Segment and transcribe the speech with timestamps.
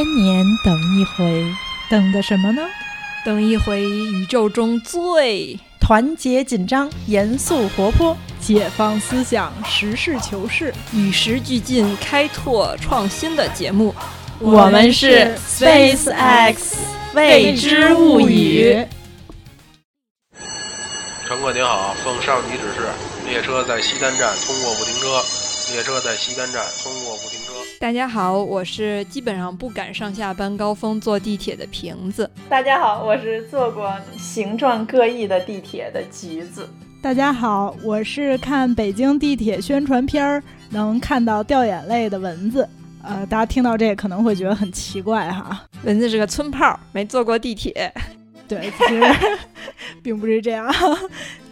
[0.00, 1.44] 千年等一回，
[1.90, 2.62] 等的什么呢？
[3.22, 13.94] 等一回宇宙中最团结紧张、严肃活泼、解放思想、实事求是、与时俱进、开拓创新的节目。
[14.38, 16.78] 我们是 Space X
[17.12, 18.82] 未知物语。
[21.28, 22.88] 乘客您好，奉上级指示，
[23.28, 25.49] 列车在西单站通过不停车。
[25.70, 27.52] 列车在西单站通过不停车。
[27.78, 32.28] 大家好，我是基本上不敢上下班高峰坐地铁的瓶子。
[32.48, 36.68] 大家好，我是坐过形状各异的地铁的橘子。
[37.00, 42.68] 大家好，我是看北京地铁宣传片儿能看到掉眼泪的蚊子。
[43.04, 47.92] 呃，大家听到这可能会觉得很奇怪哈，蚊子是个村炮，没坐过地铁。
[48.48, 49.00] 对，其实
[50.02, 50.66] 并不是这样。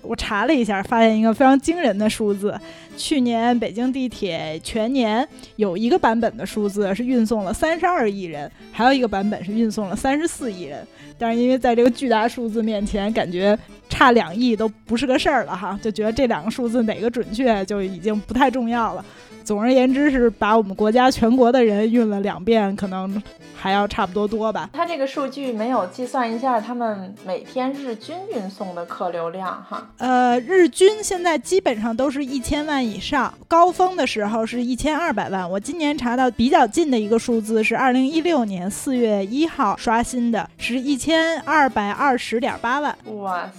[0.02, 2.58] 我查了一下，发现一个非常惊人的数字：
[2.96, 10.86] 去年北京地铁全年有一个版本的数字是运送了三十二亿人，还有一个版本是运送了三十四亿人。
[11.18, 19.04] 但是因为在这个巨大数字面前，感觉差两亿都不是个事儿了哈，就觉得这两个数字哪个准确就已经不太重要了。
[19.48, 23.22] 总而言之，是把我们国家全国的人运了两遍，可能
[23.56, 24.68] 还要差不多多吧。
[24.74, 29.88] 他这个数据没有计算一下他们每天日均运送的客流量哈。
[29.96, 35.50] 呃，日均现在基本上都是一千万以上，高峰的时候是一千二百万。
[35.50, 42.94] 我今年查到比较近的一个数字是二零一六年四月一号刷新的，是一千二百二十点八万。
[43.22, 43.50] 哇！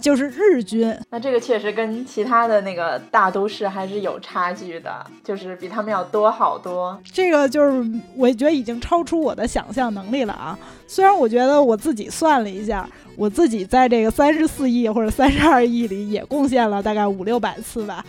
[0.00, 6.98] 就是日军，那这个确实跟其他的那个大都市还是有差距的，就是比他们要多好多。
[7.04, 10.58] 这个就是我觉得已经超出我的想象能力了啊！
[10.86, 18.04] 虽然我觉得我自己算了一下，我自己在这个三十四亿或者三十二亿里也贡献了大概五六百次吧。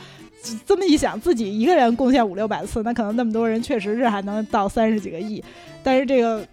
[0.65, 5.43] 这么一想，自己一个人贡献五六百次，那可能那么多人确实是还能到三十几个亿，
[5.83, 6.45] 但是这个。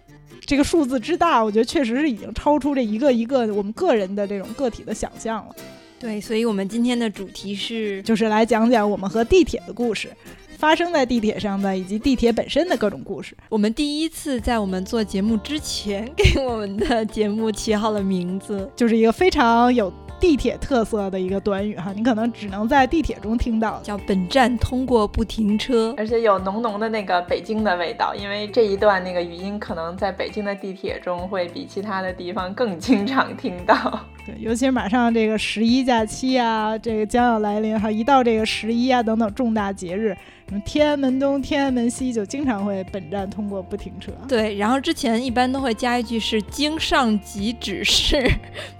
[0.45, 5.55] 这个数字之大，我觉得确实是已经超出这一个一个我们个人的这种个体的想象了。
[5.99, 10.09] 对，所以我们今天的主题是，就是来讲讲我们和地铁的故事，
[10.57, 13.37] 发生在地铁上的以及地铁本身的各种故事。
[13.49, 19.93] 我们第一次在我们做节目之前， 给我们的节目起好了名字，就是一个非常有。
[20.21, 33.75] 地铁特色的一个短语哈，你可能只能在地铁中听到，叫本站通过不停车，而且有浓浓的那个北京的味道，因为这一段那个语音可能在北京的地铁中会比其他的地方更经常听到。
[34.23, 40.15] 对，尤其是马上这个十一假期啊，这个将要来临哈，一到这个十一啊等等重大节日。
[40.59, 44.11] 天安门东、天安门西就经常会本站通过不停车。
[44.27, 48.29] 对，然后之前一般都会加一句是经上级指示，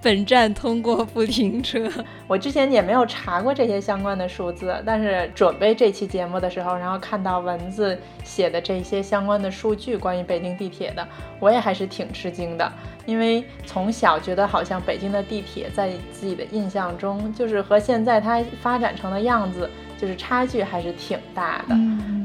[0.00, 1.90] 本站通过不停车。
[2.28, 11.06] 我之前也没有查过这些相关的数字，但是准备这期节目的时候，然后看到文字写的这些相关的数据，关于北京地铁的，
[11.40, 12.70] 我也还是挺吃惊的。
[13.04, 19.68] 因为从小觉得好像北京的地铁在自己的印象中，就是和现在它发展成的样子。
[20.02, 21.76] 就是差距还是挺大的，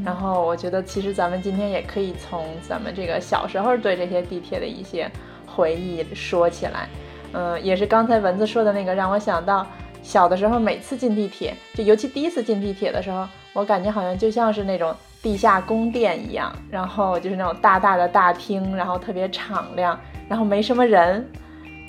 [0.03, 5.07] 然后我觉得其实咱们今天也可以从咱们这个小时候对这些地铁的一些
[5.45, 6.89] 回忆说起来，
[7.33, 9.63] 嗯，也是刚才蚊子说的那个让我想到
[10.01, 21.29] 小的时候每次进地铁，就尤其第一次进地铁的时候，我感觉好像就像是那种地下宫殿一样，然后就是那种大大的大厅，然后特别敞亮，然后没什么人，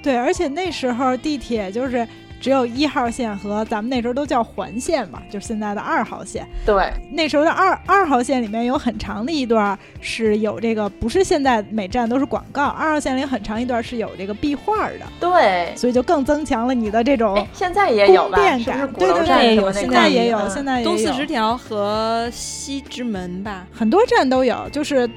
[0.03, 2.07] 对，而且那时候地铁就是。
[2.41, 6.47] 只有一号线和咱们那时候都叫环线嘛，就是现在的二号线。
[6.65, 12.67] 对，那时候的二二号线里面有很长的一段是有这个，不是现在每站都是广告。
[12.67, 15.01] 二号线里很长一段是有这个壁画的。
[15.19, 18.39] 对，所以就更增强了你的这种现在也有吧？
[18.39, 20.89] 对对对，现在也有，现在也有。
[20.89, 25.09] 东四十条和西直门吧，很多站都有，就是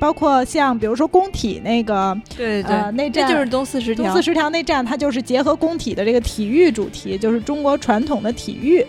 [0.00, 4.04] 包括像比如说工体那个，对对对，那站就是东四十条。
[4.04, 6.63] 东四十条那站它就是结合工体的这个体育。
[6.70, 8.84] 主题就是中国传统的体育，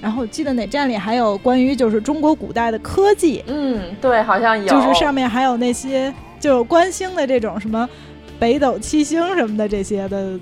[0.00, 7.88] 然后记得哪站里还有关于就是中国古代的科技，嗯，对，好像有，就是上面还有那些就观星的这种什么
[8.38, 10.38] 北斗七星什么的这些的，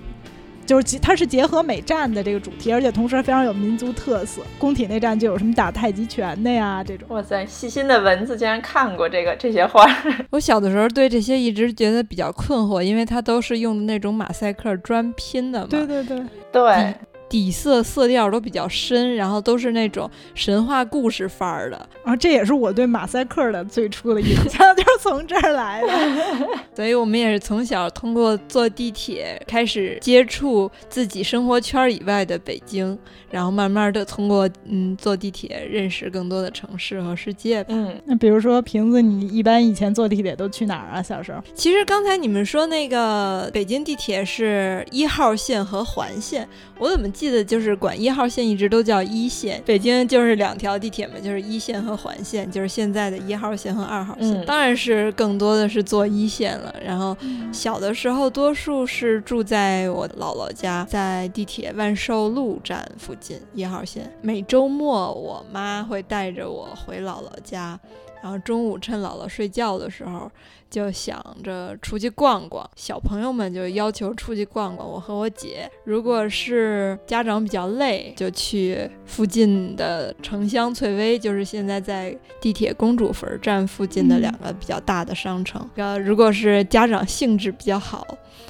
[0.69, 4.43] 就是它是结合美战的这个主题，而且同时非常有民族特色。
[4.59, 7.09] 宫体内战就有什么打太极拳的呀这种。
[7.09, 9.88] 哇塞，细心的蚊子竟然看过这个这些画。
[10.29, 15.67] 我小的时候对这些一直觉得比较困惑，因为它都是用的那种马赛克砖拼的嘛。
[15.70, 16.23] 对对对。
[16.53, 16.94] 对，
[17.29, 21.76] 底色色调都比较深，然后都是那种神话故事范儿的。
[22.03, 25.89] 然后这也是我对马赛克的最初的印象， 就是从这儿来的。
[26.75, 32.97] 所以我们也是从小通过坐地铁开始接触自己生活圈以外的北京，
[33.31, 37.65] 然后慢慢的通过嗯坐地铁认识更多的城市和世界。
[37.69, 41.03] 嗯，那比如说瓶子，你一般以前坐地铁都去哪儿啊？
[41.03, 41.43] 小时候？
[41.55, 46.49] 其实刚才你们说那个北京地铁是一号线和环线，
[46.79, 49.61] 我怎么记得就是管一号线一直都叫一线？
[49.67, 54.33] 北京就是两条地铁嘛，就是一线和环线，就是现在的一号线和二号线。
[54.33, 56.75] 嗯当然是更多的是坐一线了。
[56.85, 57.17] 然后
[57.52, 64.12] 小的时候，多数是住在我姥姥家，在地铁万寿路站附近一号线。
[64.20, 67.79] 每周末，我妈会带着我回姥姥家，
[68.23, 70.31] 然后中午趁姥姥睡觉的时候，
[70.69, 72.69] 就想着出去逛逛。
[72.75, 85.69] 小朋友们就要求出去逛逛，我和我姐，如果是家长比较累，就去附近的城乡翠微，就是现在在地铁公主坟站附近的两个比较大的商城。
[85.76, 88.06] 呃，如果是家长兴致比较好，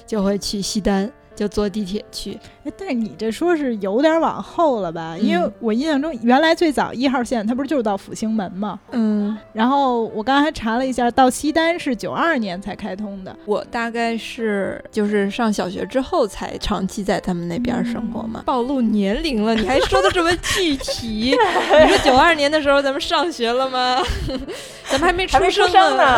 [0.06, 1.10] 就会去西单。
[1.38, 5.16] 就坐地铁去，哎，但是你这说是有点往后了吧？
[5.16, 8.80] 因为嗯我印象中，原来最早一号线它不是就是到复兴门吗？
[8.90, 13.36] 嗯，然后我刚才查了一下，到西单是九二年才开通的。
[13.44, 18.42] 我大概是就是上小学之后才长期在他们那边生活嘛。
[18.44, 21.36] 暴露年龄了，你还说的这么具体？
[21.38, 24.02] 你说九二年的时候咱们上学了吗？
[24.90, 26.16] 咱们还没还没出生生呢。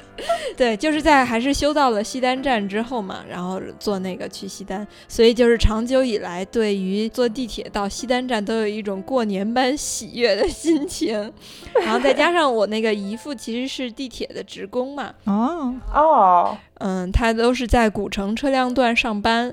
[0.56, 11.32] 对，就是在还是修到了西单站之后嘛，然后坐那个去西单，所以就是长久以来对于坐地铁到西单站都有一种过年般喜悦的心情，
[11.80, 19.44] 然后再加上我那个姨父其实是地铁的职工嘛，哦，哦，嗯，他都是在古城车辆段上班，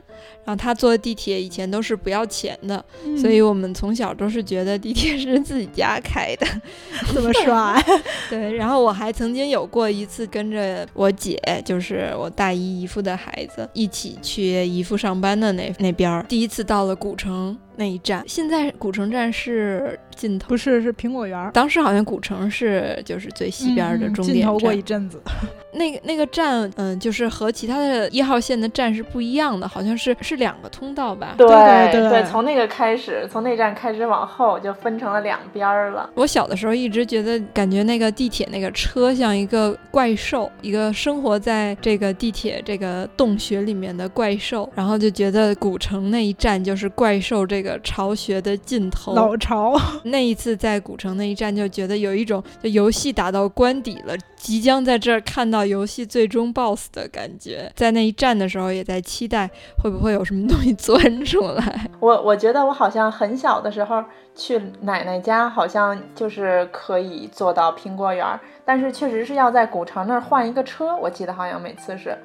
[0.43, 6.47] 然后他坐地铁以前都是不要钱的，嗯所以我们从小都是觉得地铁是自己家开的。
[7.13, 7.83] 这么帅，
[8.29, 18.23] 对，然后我还曾经有过一次跟着我姐，就是我大姨姨夫的孩子，一起去姨夫上班的那那边儿，第一次到了古城那一站。
[18.27, 25.21] 现在古城站是尽头，不是是苹果园儿当时好像古城是就是最西边儿的嗯终点尽头过一阵子。
[25.73, 31.35] 那个那个站，嗯，就是和其他的一号线的站是不一样的，好像是是两个通道吧。
[31.37, 31.47] 对
[31.91, 36.09] 对对从那个开始，从那站开始往后就分成了两边儿了。
[36.15, 49.15] 我小的时候一直觉得，感觉那个地铁那个车像一个怪兽，一个生活在这个地铁这个洞穴里面的怪兽，然后就觉得古城那一站就是怪兽这个巢穴的尽头。
[49.15, 49.73] 老巢，
[50.05, 57.71] 那一次在古城那一站，就觉得有一种就游戏打到关底了，即将在这儿看到游戏最终 BOSS 的感觉。
[57.75, 59.49] 在那一站的时候，也在期待
[59.81, 61.89] 会不会有什么东西钻出来。
[61.99, 64.03] 我我觉得我好像很小的时候
[64.35, 72.17] 去奶奶家，好像就是可以坐到苹果园儿，但是确实是要在古城那儿换一个车，我记得好像每次是，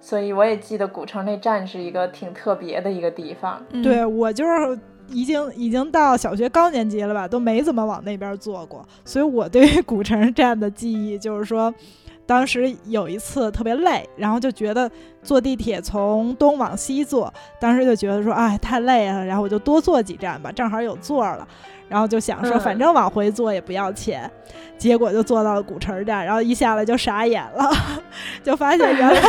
[0.00, 3.62] 所以我也记得古城那站是一个挺特别的一个地方。
[3.70, 4.78] 嗯对我就是
[5.08, 11.74] 已经已经到小学高年级了吧，都没怎么往那边坐过，所以我对于古城站的记忆就是说。
[12.28, 14.90] 当时有一次特别累，然后就觉得
[15.26, 21.46] 坐地铁从东往西坐，当时就觉得说，哎，太累了，然后我就多坐几站吧，正好有座儿了，
[21.88, 22.60] 然后就想说，嗯。
[22.60, 24.30] 反正往回坐也不要钱，
[24.78, 27.70] 结果就坐到了古城站，然后一下来就傻眼了，
[28.42, 29.20] 就发现原来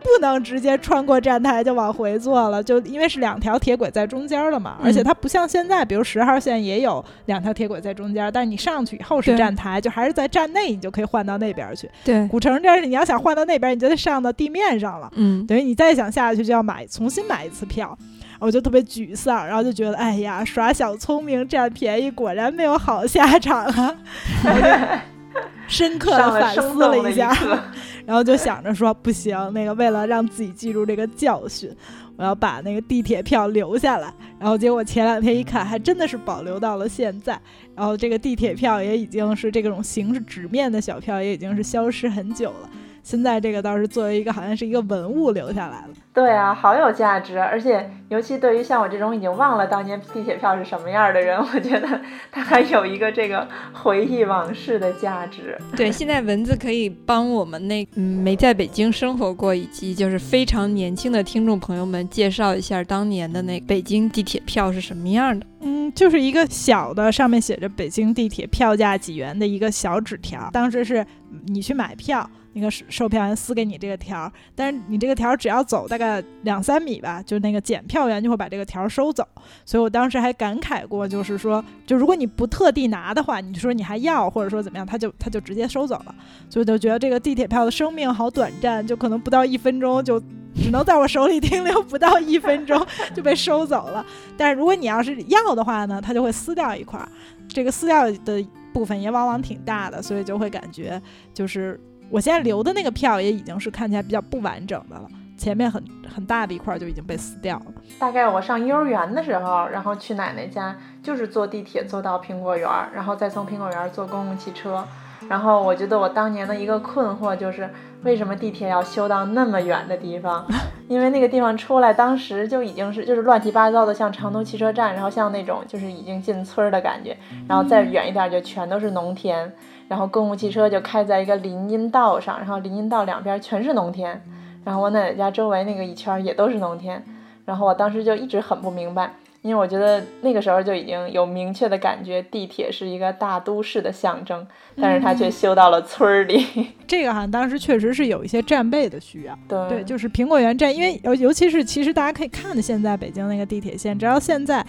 [0.00, 5.04] 不能直接穿过站台就往回坐了，就因为是两条铁轨在中间了嘛，而且嗯。
[5.04, 11.90] 它不像现在，比如十号线也有两条铁轨在中间，但是你上去以后是站台，就还是在站内，你就可以换到那边去。
[12.04, 17.96] 对，古城站是你要想换到那边，你就得上到地面上了，嗯，等于你再想下去就要买重新买一次票。
[18.38, 23.94] 我就特别沮丧，然后就觉得，哎呀，耍小聪明占便宜，果然没有好下场啊！
[25.68, 27.58] 深刻的反思了一下，课，
[28.06, 31.70] 然后就想着说，不行，那个为了让自己记住这个教训，
[32.16, 34.10] 我要把那个地铁票留下来。
[34.38, 37.38] 然后结果前两天一看，还真的是保留到了现在。
[37.76, 42.70] 然后这个地铁票也已经是这种形式纸面的小票，也已经是消失很久了。
[43.02, 45.88] 现在这个倒是作为一个好像是一个文物留下来了。
[46.12, 52.00] 对啊，好有价值，而且尤其对于像我这种已经忘了当年地铁票是什么样的人，我觉得
[52.32, 55.56] 它还有一个这个回忆往事的价值。
[55.76, 65.46] 对，现在文字可以帮我们那嗯没在北京生活过以及就是非常年轻的听众朋友们介绍一下当年的那北京地铁票是什么样的。
[65.62, 70.50] 嗯，就是一个小的，上面写着北京地铁票价几元的一个小纸条。
[70.52, 71.06] 当时是
[71.46, 79.26] 你去买票，那个售票员撕给你这个条，但是你这个条只要走大概两三米吧，就那个检票员就会把这个条收走。
[79.64, 86.14] 所以我当时还感慨过，就是说，就如果你不特地拿的话，你说你还要，或者说怎么样，他就他就直接收走了。
[86.48, 90.18] 所以就觉得这个地铁票的生命好短暂，就可能不到一分钟就
[90.54, 94.04] 只能在我手里停留不到一分钟就被收走了。
[94.36, 97.08] 但是如果你要是要的话呢，他就会撕掉一块儿，
[97.48, 101.00] 这个撕掉的部分也往往挺大的，所以就会感觉
[101.32, 101.78] 就是
[102.10, 105.06] 我现在留的那个票也已经是看起来比较不完整的了，
[105.38, 107.66] 前面很很大的一块就已经被撕掉了。
[108.00, 114.84] 大概我上幼儿园的时候，然后去奶奶家，就是坐地铁坐到苹果园，然后再从苹果园坐公共汽车。
[115.28, 117.68] 然后我觉得我当年的一个困惑就是，
[118.02, 120.44] 为什么地铁要修到那么远的地方？
[120.88, 127.16] 因为那个地方出来，当时就已经是就是乱七八糟的，像长途汽车站，然后像那种就是已经进村儿的感觉。
[127.46, 129.52] 然后再远一点就全都是农田，
[129.90, 134.22] 然后公共汽车就开在一个林荫道上，然后林荫道两边全是农田。
[134.64, 137.04] 然后我奶奶家周围那个一圈也都是农田。
[137.44, 139.12] 然后我当时就一直很不明白。
[139.42, 146.46] 因为我觉得那个时候就已经有明确的感觉，地铁是一个大都市的象征，但是它却修到了村儿里。
[146.86, 149.36] 这个好像当时确实是有一些战备的需要。
[149.48, 154.64] 对，就是苹果园站，因为尤尤其是其实大家可以看的，现在北京那个地铁线，只要现在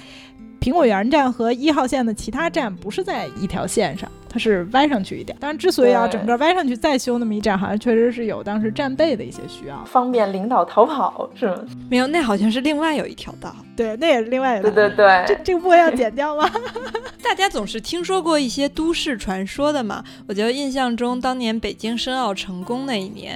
[0.61, 4.09] 苹果园站和一号线的其他站不是在一条线上。
[4.33, 11.65] 它是歪上去一点，但是之所以要整个歪上去再修那么一站，好像确实是有当时战备的一些需要，方便领导逃跑是吗？
[11.89, 14.71] 没有，那好像是另外有一条道，对，那也是另外一条。
[14.71, 16.49] 对对对，这这个部分要剪掉吗？
[17.21, 23.35] 大家总是听说过一些都市传说的嘛，我觉得印象中当年北京申奥成功那一年，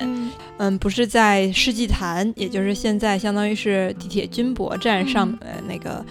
[0.59, 6.05] 嗯，不是在世纪坛，也就是现在相当于是地铁军博站上呃那个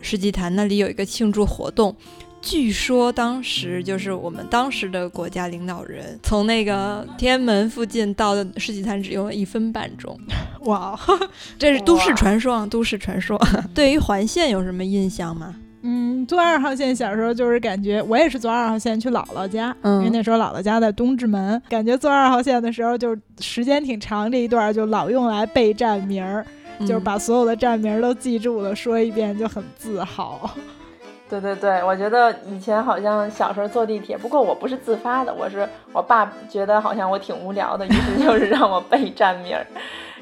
[0.00, 1.94] 世纪坛那里有一个庆祝活动。
[2.42, 10.18] 据说当时就是我们当时的国家领导人从那个天安门附近到世纪坛只用了一分半钟。
[10.64, 10.98] 哇，
[11.58, 13.38] 这是都市传说，啊，都市传说。
[13.74, 15.54] 对于环线有什么印象吗？
[15.82, 26.46] 嗯，坐二号线小时候就是感觉，我也是坐二号线去姥姥家，因为那时候姥姥家在东直门，感觉坐二号线的时候就时间挺长，这一段就老用来备站名儿，
[26.86, 30.50] 就是把所有的站名都记住了，说一遍就很自豪。
[31.30, 39.64] 对对对，我觉得以前好像小时候坐地铁，不过我不是自发的，我是我爸觉得好像我挺无聊的，于是就是让我背站名儿，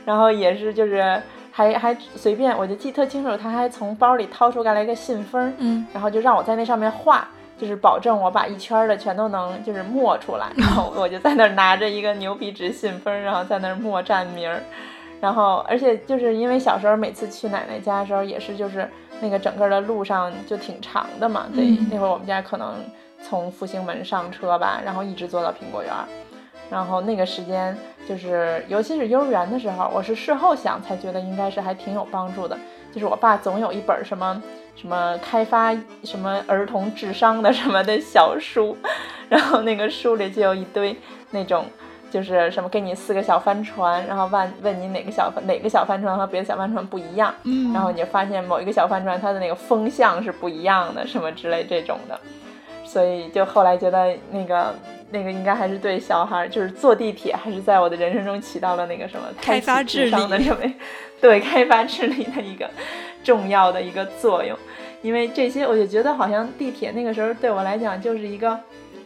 [0.04, 1.18] 然后也是就是
[1.50, 7.26] 还还随便，我就记特清楚，他还从包里掏出来一个信封，嗯，然后就让我在那上面画，
[7.58, 14.62] 就是保证我把一圈的全都能就是默出来，然后我就在那儿拿着一个牛皮纸信封，然后在那儿默站名儿，
[15.20, 18.88] 然后而且就是因为小时候每次去奶奶家的时候也是就是。
[19.20, 22.76] 那个整个的路上就挺长的嘛，对，那会儿我们家可能
[23.20, 25.92] 从复兴门上车吧，然后一直坐到苹果园，
[26.70, 27.76] 然后那个时间
[28.08, 32.56] 就是，尤其是幼儿园的时候，我是事后想才觉得应该是还挺有帮助的，
[32.92, 34.40] 就是我爸总有一本什么
[34.76, 38.76] 什么开发什么儿童智商的什么的小书，
[39.28, 40.96] 然后那个书里就有一堆
[41.32, 41.66] 那种。
[42.10, 52.18] 就是什么给你四个小帆船，然后问问你哪个小哪个小帆船和别的小帆船不一样，嗯，然后你就发现某一个小帆船它的那个风向是不一样的，什么之类这种的，
[52.84, 54.74] 所以就后来觉得那个
[55.10, 60.60] 那个应该还是对小孩，就是坐地铁还是在我的人生中起到了那个什么开发智力的这么
[61.20, 62.70] 对开发智力的一个
[63.22, 64.56] 重要的一个作用，
[65.02, 68.58] 因为这些我就觉得好像地铁那个时候对我来讲就是一个。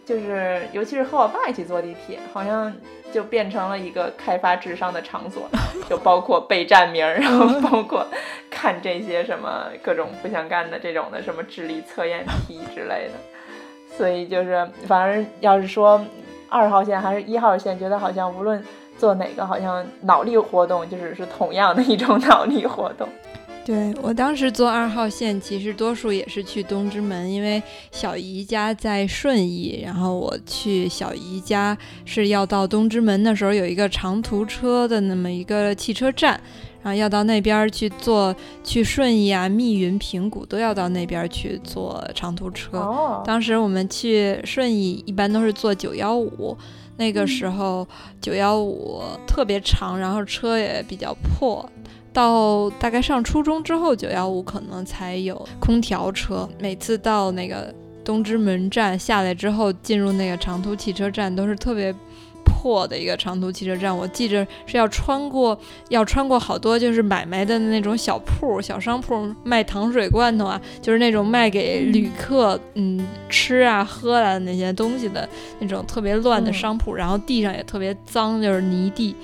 [0.04, 2.73] 就是，尤其是和我爸一起坐地铁，好像
[3.12, 5.49] 就变成了一个开发智商的场所，
[5.88, 8.06] 就包括背站名，然后包括
[8.50, 13.14] 看这些什么各种不相干的这种的什么智力测验题之类的。
[13.97, 16.04] 所以就是，反正要是说
[16.49, 18.62] 二号线还是一号线，觉得好像无论
[18.99, 23.09] 坐哪个，好像脑力活动就是是同样的一种 脑力活动。
[23.64, 36.40] 对我当时坐二号线，其实多数也是去东直门，因为小姨家在顺义，然后我去小姨家是要到东直门的时候，有一个长途车的那么一个汽车站，
[36.83, 42.78] 然后要到那边去坐，去顺义啊、密云、平谷都要到那边去坐长途车。
[43.25, 46.57] 当时我们去顺义一般都是坐九幺五，
[46.97, 47.87] 那个时候
[48.21, 51.64] 九幺五特别长，然后车也比较破。
[52.12, 56.49] 到大概上初中之后，九幺五可能才有空调车。
[56.59, 57.73] 每次到那个
[58.04, 61.95] 东直门站下来之后，进入那个长途汽车站都是特别
[62.45, 75.28] 破的一个长途汽车站，我记着是要穿过，要穿过好多就是买卖的那种小铺、小商铺，卖糖水罐头啊，就是那种卖给旅客嗯吃啊喝啊那些东西的
[75.61, 79.16] 那种特别乱的商铺，然后地上也特别脏，就是泥地。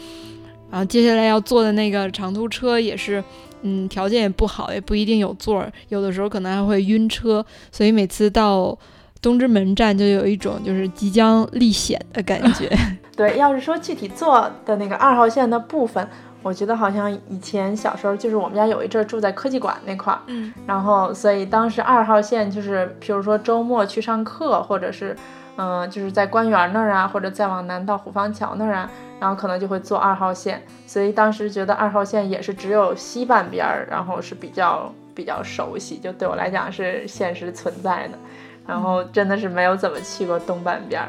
[0.71, 3.23] 然后接下来要坐的那个长途车也是，
[3.63, 8.77] 嗯，条件也不好，也不一定有座儿，有的时候可能还会晕车，所以每次到
[9.23, 12.71] 东直门站就有一种就是即将历险的感觉。
[13.17, 16.07] 对，要是说具体坐的那个二号线的部分，
[16.43, 25.17] 我觉得好像以前小时候就是我们家有一阵住在科技馆那块儿，嗯，然后所以当时二号线就是比如说周末去上课，或者是
[25.57, 28.91] 嗯就是在官园那儿啊，或者再往南到虎坊桥那儿啊。
[29.21, 38.19] 然后可能就会坐二号线，所以当时觉得二号线也是只有西半边儿，然后是比较比较熟悉，就对我来讲是现实存在的。
[38.67, 41.09] 然后真的是没有怎么去过东半边儿，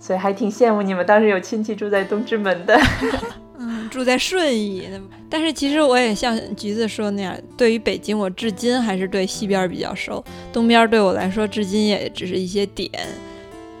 [0.00, 2.78] 所以还挺羡慕你们当时有亲戚住在东直门的，
[3.58, 4.88] 嗯，住在顺义。
[5.28, 12.90] 但是其实我也像橘子说那样，对于北京，我至今还是对西边比较熟，东边对我来说至今也只是一些点，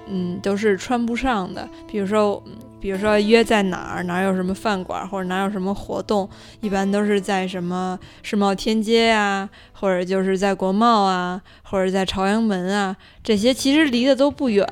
[0.08, 1.66] 嗯，都是穿不上的。
[1.86, 2.42] 比如说。
[2.82, 6.28] 比如说约在哪儿，哪儿有什么饭馆或者哪有什么活动，
[6.60, 11.40] 一般都是在什么世贸天阶呀，或者就是在国贸啊，
[11.72, 14.66] 或者在朝阳门啊，这些其实离得都不远，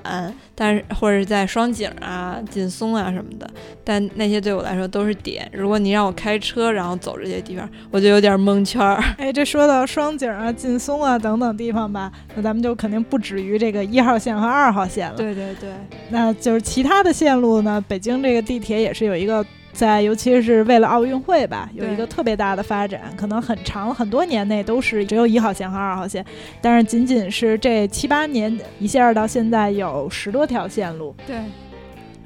[0.54, 3.48] 但是或者在双井啊、劲松啊什么的，
[3.82, 5.48] 但那些对我来说都是点。
[5.54, 9.02] 如果你让我开车然后走这些地方，我就有点蒙圈儿。
[9.16, 15.16] 哎，这说到双井啊、劲松啊等等地方吧，那咱们就肯定不止于这个一号线和二号线了。
[15.16, 15.70] 对对对，
[16.10, 18.00] 那就是其他的线路呢，北。
[18.00, 23.02] 北京这个地铁也是有一个在，尤其是为了奥运会吧，有一个特别大的发展。
[23.16, 26.24] 可能很长很多年内都是只有一号线和二号线，
[26.60, 31.14] 但是仅仅是这七八年一下到现在有十多条线路。
[31.26, 31.36] 对，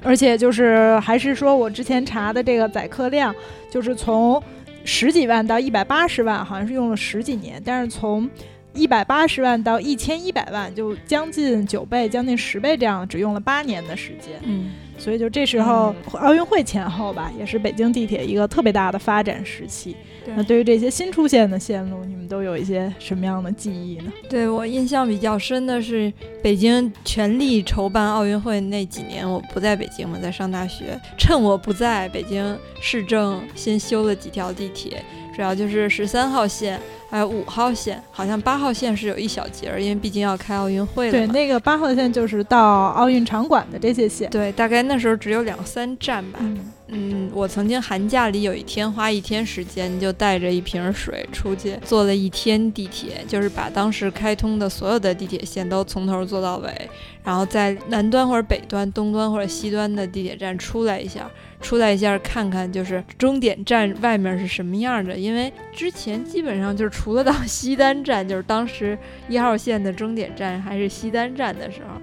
[0.03, 3.33] 而且就是还是说我之前查的这个载客量，
[3.69, 4.41] 就是从
[4.83, 8.29] 十几万到一百八十万，好像是用了十几年，但是从
[8.75, 14.39] 一百八十万到一千一百万，就将近九倍、将近十倍这样，只用了八年的时间。
[14.43, 14.71] 嗯。
[14.97, 19.93] 所以就这时候奥运会前后吧，也是北京地铁一个特别大的发展时期。
[20.37, 24.11] 那对于这些新出现的线路，你们都有一些什么样的记忆呢？
[24.29, 30.97] 对我印象比较深的是北京全力筹办奥运会那几年，我不在北京嘛，在上大学。
[31.17, 35.03] 趁我不在北京，市政先修了几条地铁，
[35.35, 36.79] 主要就是十三号线。
[37.07, 41.11] 还有五号线，好像八号线是有一小节儿，因为毕竟要开奥运会了。
[41.11, 44.29] 对，那个八号线就是到奥运场馆的这些线。
[44.31, 46.39] 对，大概那时候只有两三站吧。
[46.41, 56.89] 嗯，嗯我曾经寒假里有一天花一天时间，就带着一瓶水出去坐了一天地铁，就是把当时开通的所有的地铁线都从头坐到尾，
[57.23, 61.29] 然后在南端或者北端、东端或者西端的地铁站出来一下。
[61.61, 65.17] 出来一下看看，就是终点站外面是什么样的。
[65.17, 68.95] 因为之前基本上就是除了到 西单站，就是当时
[69.29, 71.99] 一号线的终点站还是西单站的时候，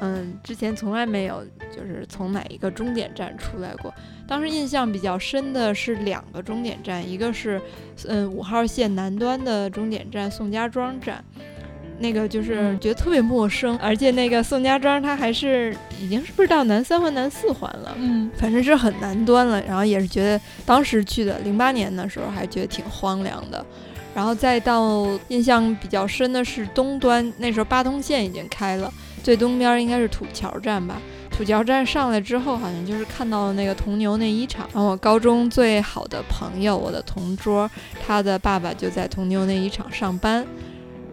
[0.00, 3.92] 嗯，之前从来没有就是从哪一个终点站出来过。
[4.26, 7.60] 当时印象比较深的是两个终点站，一个是
[8.06, 11.24] 嗯五号线南端的终点站宋家庄站。
[11.98, 19.62] 那个就是觉得特别陌生，而且那个宋家庄它还是已经是不是到南三环南四环了，嗯，反正是很南端了。
[19.62, 23.64] 然后也是觉得当时去的零八年的时候还觉得挺荒凉的。
[24.14, 28.92] 然后再到印象比较深的是东端，那时候八通线已经开了，
[29.26, 31.02] 最东边应该是土桥站吧。
[31.32, 34.68] 土桥站上来之后，好像就是看到了那个铜牛内衣厂。
[34.72, 37.68] 然后我高中最好的朋友，我的同桌，
[38.06, 40.46] 他的爸爸就在铜牛内衣厂上班。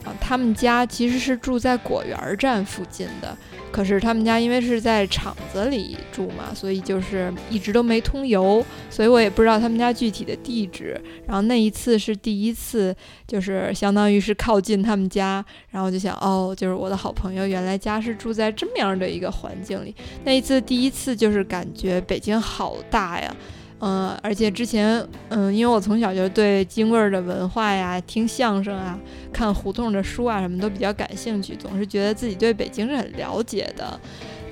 [0.04, 3.38] 啊，他们家其实是住在果园站附近的，
[3.72, 11.00] 可是他们家因为是在厂子里住嘛，所以就是一直都没通邮，所以我也不知道他们家具体的地址。
[11.26, 19.96] 然后那一次是第一次，就是相当于是靠近他们家，然后就想，哦，就是我的好朋友原来家是住在这么样的一个环境里。
[20.26, 23.34] 那一次第一次就是感觉北京好大呀。
[23.86, 28.98] 嗯，而且之前，嗯，因为我从小就对京味儿的文化呀、听相声啊、
[29.34, 34.00] 看胡同的书啊，什么都比较感兴趣，总是觉得自己对北京是很了解的。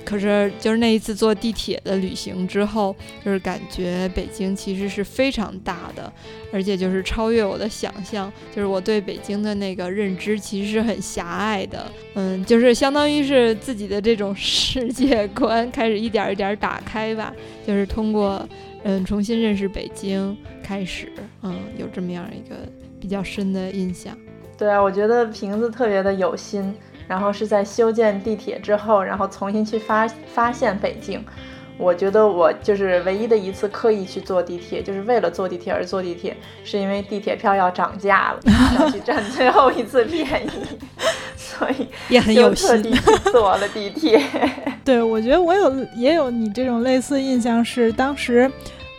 [0.04, 6.12] 可是，就是那一次坐地铁的旅行之后，就是感觉北京其实是非常大的，
[6.52, 11.90] 而且就是超越我的想象，就是我对北京的那个认知其实是很狭隘的。
[12.16, 17.32] 嗯，就是相当于是自己的这种 世界观开始一点一点打开吧，
[17.66, 18.46] 就是通过。
[18.84, 22.56] 嗯，重新认识北京开始，嗯，有这么样一个
[23.00, 24.16] 比较深的印象。
[24.58, 26.74] 对啊，我觉得瓶子特别的有心，
[27.08, 31.24] 然后是在修建地铁之后，然后重新去发发现北京。
[31.78, 38.40] 我觉得我就是唯一的一次刻意去坐地铁，就是为了坐地铁而坐地铁，是因为地铁票要涨价了，
[38.78, 40.50] 要去占最后一次便宜，
[41.36, 42.92] 所以也很有心特地。
[42.92, 44.22] 去坐了地铁。
[44.84, 48.50] 对，我觉得我有也有你这种类似印象，是当时，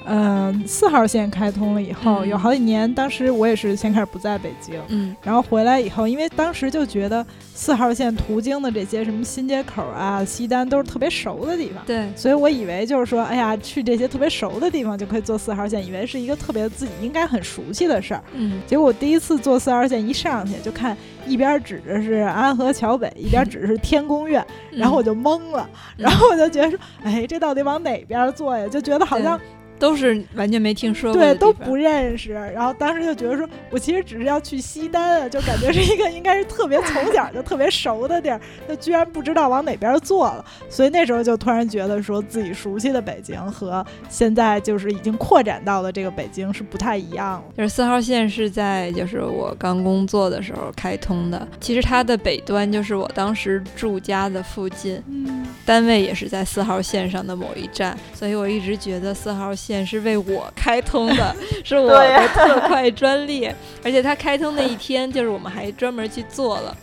[0.06, 11.84] 呃，四号线开通了以后，嗯有好几年，当时我也是先开始不在北京，嗯然后回来以后，因为当时就觉得四号线途经的这些什么新街口啊、西单都是特别熟的地方。
[11.86, 18.24] 对，所以我以为就是说，哎呀，去这些特别熟的地方就可以坐四号线，以为是一个特别自己应该很熟悉的事儿。
[18.34, 28.68] 嗯结果我第一次坐四号线一上去，就看一边指着是安河桥北，一边指着是天宫院，然后我就懵了，嗯然后我就觉得说，哎，这到底往哪边坐呀？
[28.68, 29.40] 就觉得好像
[29.84, 32.32] 都是完全没听说过对都不认识。
[32.32, 40.46] 然后当时就觉得说，我其实只是要去西单啊，就感觉是一个应该是特别从小就特别熟的地儿，那居然不知道往哪边坐了。
[40.70, 47.44] 所以那时候就突然觉得说自己熟悉的北京和现在就是已经扩展到的这个北京是不太一样了。
[47.58, 63.56] 就是四号线是在就是我刚工作的时候开通的，其实它的北端就是我当时住家的附近，嗯，单位也是在四号线上的某一站，所以我一直觉得四号线是为我开通的， 是我的特快专列。
[63.82, 66.78] 而且它开通那一天，就是我们还专门去做了，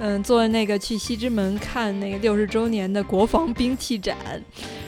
[0.00, 4.16] 嗯，做那个去西直门看那个六十周年的国防兵器展。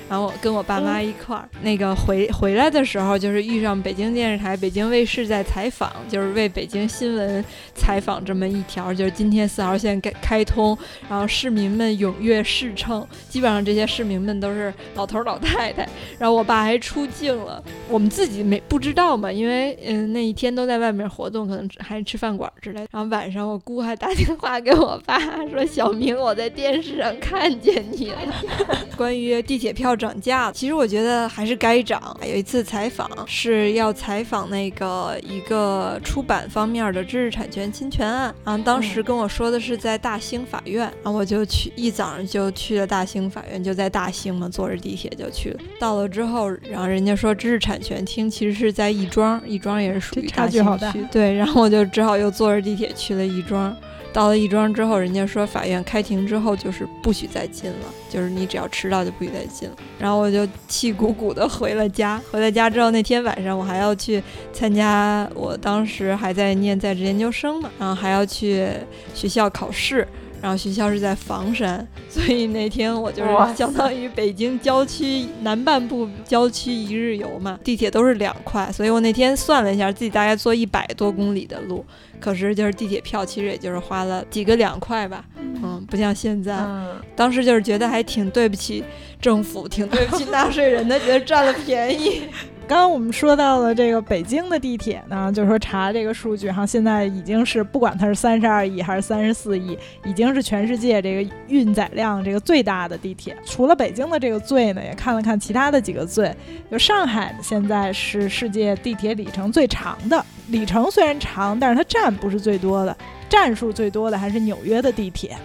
[0.08, 10.76] 然后我跟我爸妈一块儿，那个回回来的时候，就是遇上北京电视台、北京卫视在采访，就是为北京新闻采访这么一条，就是今天四号线开开通，
[11.08, 15.88] 然后市民们踊跃试乘，基本上这些市民们都是老头儿老太太。
[16.18, 22.88] 然后我爸还出镜了，我们自己没不知道嘛，因为嗯那一天都在外面活动，可能还吃饭馆之类的。
[22.92, 25.18] 然后晚上我姑还打电话给我爸
[25.50, 28.18] 说：“小明，我在电视上看见你了。”
[28.96, 32.16] 关于地铁票涨价，其实我觉得还是该涨。
[32.22, 45.60] 有一次采访是要采访那个一个出版方面的知识产权侵权案，然后当时跟我说的是在大兴法院，然后我就去一早上就去了大兴法院，就在大兴嘛，坐着地铁就去了。
[45.80, 53.74] 到了之后，然后人家说知识产权厅其实是在亦庄，亦庄也是属于大兴区，对，然后我就只好又坐着地铁去了亦庄。
[54.16, 59.76] 到了亦庄之后，人家说法院开庭之后就是不许再进了，就是你只要迟到就不许再进了。
[59.98, 62.18] 然后我就气鼓鼓的回了家。
[62.32, 64.22] 回了家之后，那天晚上我还要去
[64.54, 68.66] 参加，我当时还在念在职研究生嘛，然后还要去
[69.12, 70.08] 学校考试。
[70.42, 81.84] 然后学校是在房山，所以那天我就是相当于北京郊区南半部郊区一日游嘛，地铁都是两块，所以我那天算了一下，自己大概坐一百多公里的路，
[82.20, 85.24] 可是就是地铁票其实也就是花了几个两块吧，
[85.62, 88.84] 嗯，不像现在，嗯，当时就是觉得还挺对不起
[89.20, 92.22] 政府，挺对不起纳税人的，觉得占了便宜。
[92.68, 103.36] 刚刚我们说到了这个北京的地铁呢，就是说查这个数据哈，现在已经是不管它是三十二亿还是三十四亿，已经是全世界这个运载量这个最大的地铁。
[103.44, 106.34] 除了北京的这个最呢，也看了看其他的几个最，
[106.68, 112.96] 就上海现在是世界地铁里程最长的，里程虽然长，但是它站不是最多的，
[113.28, 115.36] 站数最多的还是纽约的地铁。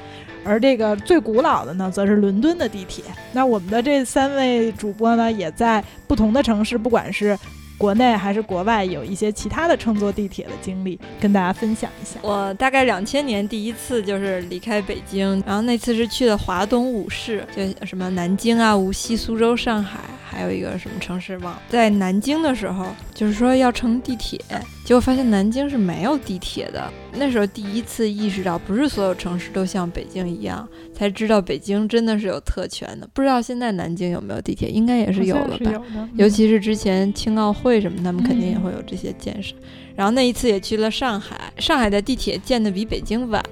[0.44, 3.04] 而这个最古老的呢，则是伦敦的地铁。
[3.34, 7.38] 那我们的这三位主播呢，也在不同的城市，不管是
[7.78, 12.20] 国内还是国外，有一些其他的乘坐地铁的经历，跟大家分享一下。
[12.22, 20.00] 我大概两千年第一次就是离开北京，然后那次是去的华东五市，就什么南京啊、无锡、苏州、上海，
[20.32, 21.62] 还有一个什么城市忘了。
[21.68, 24.40] 在南京的时候，就是说要乘地铁，
[24.86, 26.90] 结果发现南京是没有地铁的。
[27.14, 30.66] 那时候第一次意识到，不是所有城市都像北京一样，
[30.96, 33.08] 才知道北京真的是有特权的。
[33.14, 36.10] 不知道现在南京有没有地铁，应该也是有了吧？
[36.16, 39.54] 尤其是之前青奥会什么，他们肯定也嗯会有这些建设。
[39.94, 43.44] 然后那一次也去了上海，上海的地铁建的比北京晚，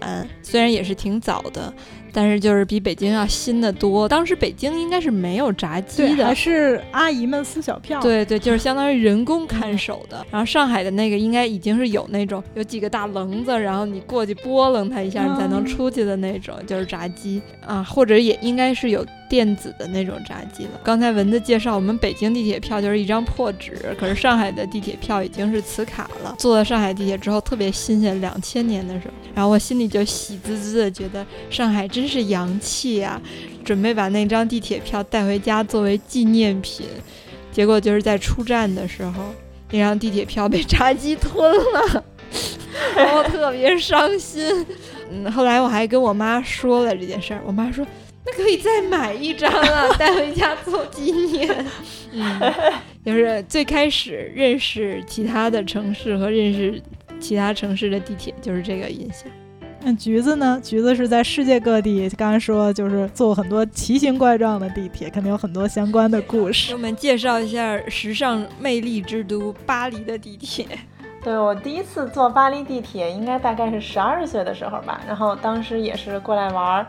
[0.42, 1.72] 虽然也是挺早的，
[2.12, 4.10] 但是就是比北京要新的多。
[4.10, 6.40] 当时北京应该是没有闸机的，还。
[6.40, 10.26] 是阿姨们撕小票。，对对，就是相当于人工看守的。
[10.32, 20.72] 然后上海的那个应该已经是有那种有几个大棱子，然后你过去拨楞它一下，你才能嗯出去的那种，就是闸机啊，或者也应该是有电子的那种炸鸡了。
[20.84, 26.36] 刚才蚊子介绍，我们北京地铁票就是一张破纸，可是上海的地铁票已经是磁卡了。
[26.40, 33.22] 坐了上海地铁之后特别新鲜，两千年的时候，然后我心里就喜滋滋的觉得上海真是洋气啊，
[33.64, 36.88] 准备把那张地铁票带回家作为纪念品。
[37.52, 39.34] 结果就是在出站的时候，
[39.72, 42.04] 那张地铁票被炸鸡吞了，
[42.98, 44.66] 然后特别伤心。
[45.12, 47.86] 嗯，后来我还跟我妈说了这件事儿，我妈说。
[48.26, 51.66] 那可以再买一张啊，带回家做纪念。
[52.12, 52.54] 嗯，
[53.06, 56.82] 就是最开始认识其他的城市和认识
[57.20, 59.32] 其他城市的地铁，就是这个印象。
[59.82, 60.60] 那橘子呢？
[60.62, 66.68] 橘子是在世界各地，刚刚说就是坐很多奇形怪状的地铁，肯定有很多相关的故事。
[66.68, 70.66] 给我们介绍一下时尚魅力之都巴黎的地铁。
[71.24, 75.00] 对我第一次坐巴黎地铁，应该大概是十二岁的时候吧。
[75.08, 76.88] 然后当时也是过来玩儿，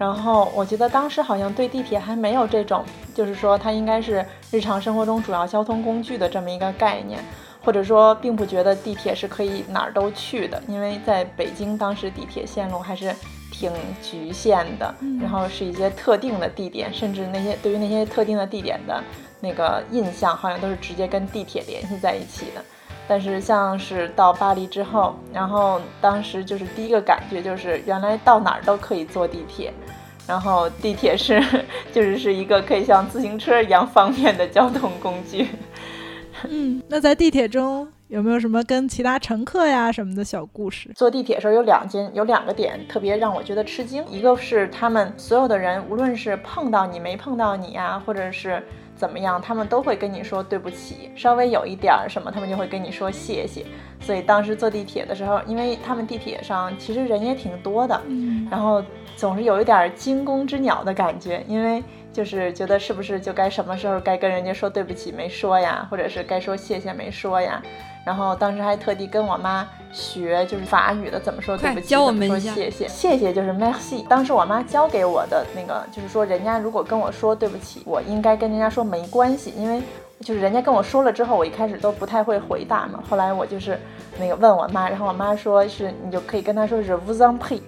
[0.00, 2.82] 然后我觉得当时好像对地铁还没有这种，
[3.14, 7.22] 就是说它应该是日常生活中主要交通工具的这么一个概念。
[7.62, 13.14] 或者说，并不觉得地铁是可以哪儿都去的，因为在北京当时地铁线路还是
[13.52, 13.70] 挺
[14.02, 19.04] 局限的，然后是一些特定的地点，甚至那些对于那些特定的地点的
[19.40, 22.64] 那个印象，好像都是直接跟地铁联系在一起的。
[23.10, 29.74] 但是像是到巴黎之后，然后当时就是第一个感觉就是，原来到哪儿都可以坐地铁，
[30.28, 31.42] 然后地铁是
[31.92, 35.48] 就是是一个可以像自行车一样方便的交通工具。
[36.48, 40.88] 嗯，那在地铁中有没有什么跟其他乘客呀什么的小故事？
[40.94, 44.04] 坐地铁的时候有两件，有两个点特别让我觉得吃惊。
[44.08, 48.62] 一个是他们所有的人，无论是碰到你没碰到你呀，或者是
[49.00, 51.10] 怎么样，他们都会跟你说对不起。
[51.16, 53.64] 稍微有一点儿什么，他们就会跟你说谢谢。
[53.98, 58.84] 所以当时坐地铁的时候，因为他们地铁上其实人也挺多的，嗯，然后
[59.16, 61.82] 总是有一点惊弓之鸟的感觉，因为。
[62.12, 67.62] 就是觉得是不是就该什么时候该跟人家说对不起没说呀，或者是该说谢谢没说呀？
[68.04, 74.06] 然后当时还特地跟我妈学，就是法语的怎么说对不起，教我们说谢谢，谢谢就是 merci。
[74.06, 79.82] 当时我妈教给我的那个就是说，人家如果跟我说对不起，我应该跟人家说没关系，因为
[80.20, 83.02] 就是人家跟我说了之后，我一开始都不太会回答嘛。
[83.08, 83.78] 后来我就是
[84.18, 87.60] 那个问我妈，然后我妈说是你就可以跟她说是 vous en prie。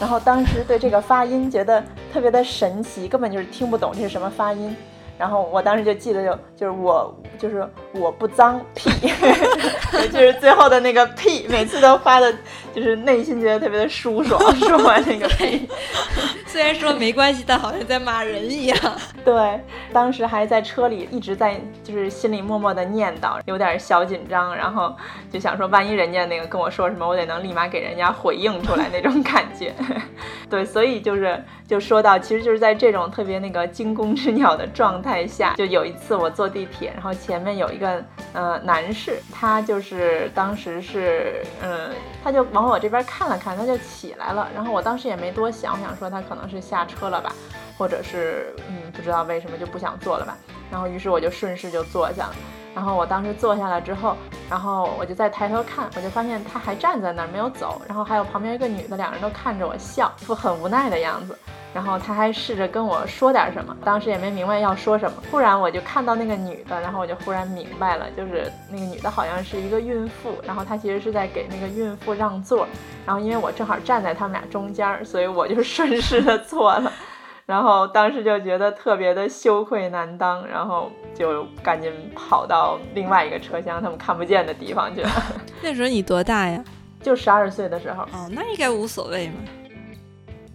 [0.00, 4.74] 然后当时对这个发音觉得特别的神奇，根本就是听不懂这是什么发音。
[5.16, 8.90] 然后我当时就记得就就是我就是我不脏屁，
[10.10, 12.34] 就是最后的那个屁，每次都发的，
[12.74, 14.40] 就是内心觉得特别的舒爽。
[14.56, 15.68] 说完那个屁，
[16.46, 18.78] 虽然说没关系，但好像在骂人一样。
[19.24, 19.60] 对，
[19.92, 24.94] 当时还在车里一直在就是心里默默的念叨，有点小紧张，然后
[25.30, 29.74] 就想说万一人家那个跟我说什么，我得能立马给人家回应出来那种感觉。
[30.48, 34.94] 对，所以就是就说到，其实就是在这种特别那个惊弓之鸟的状。
[35.04, 41.92] 态下就有一次我坐地铁，然后前面有一个呃男士，他他就是当时是嗯，
[42.24, 44.48] 他就往我这边看了看，他就起来了。
[44.52, 47.32] 然后我当时也没多想，我想说他可能是下车了吧，
[47.78, 50.36] 或者是嗯不知道为什么就不想坐了吧。
[50.72, 52.34] 然后于是我就顺势就坐下了。
[52.74, 54.16] 然后我当时坐下来之后，
[54.50, 57.80] 然后我就再抬头看，我就发现他还站在那儿没有走。
[57.86, 61.38] 然后还有旁边一个女的，两人都看着我笑，一副很无奈的样子。
[61.74, 65.22] 然后他还试着跟我说点什么，当时也没明白要说什么。
[65.28, 72.64] 忽然我就看到那个女的，然后我就忽然明白了，就是那个女的好像是一个孕妇，然后她其实是在给那个孕妇让座。
[73.04, 76.92] 然后因为我正好站在他们俩中间，所以我就顺势的坐了。
[77.44, 85.10] 然后当时就觉得特别的羞愧难当，然后就赶紧跑到另外一个车厢，他们看不见的地方去了。
[85.60, 86.64] 那时候你多大呀？
[87.02, 88.04] 就十二岁的时候。
[88.04, 89.34] 哦，那应该无所谓嘛。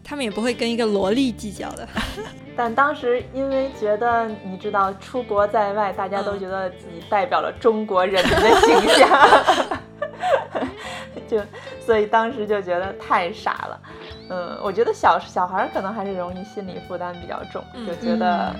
[0.09, 1.87] 他们也不会跟一个萝莉计较的，
[2.57, 9.07] 但当时因为觉得，你知道，出国在外，大家都觉得自己代表了中国人民的形象，
[11.29, 11.39] 就
[11.79, 13.79] 所以当时就觉得太傻了。
[14.31, 18.55] 嗯，我觉得小小孩可能还是容易心理负担比较重，就觉得，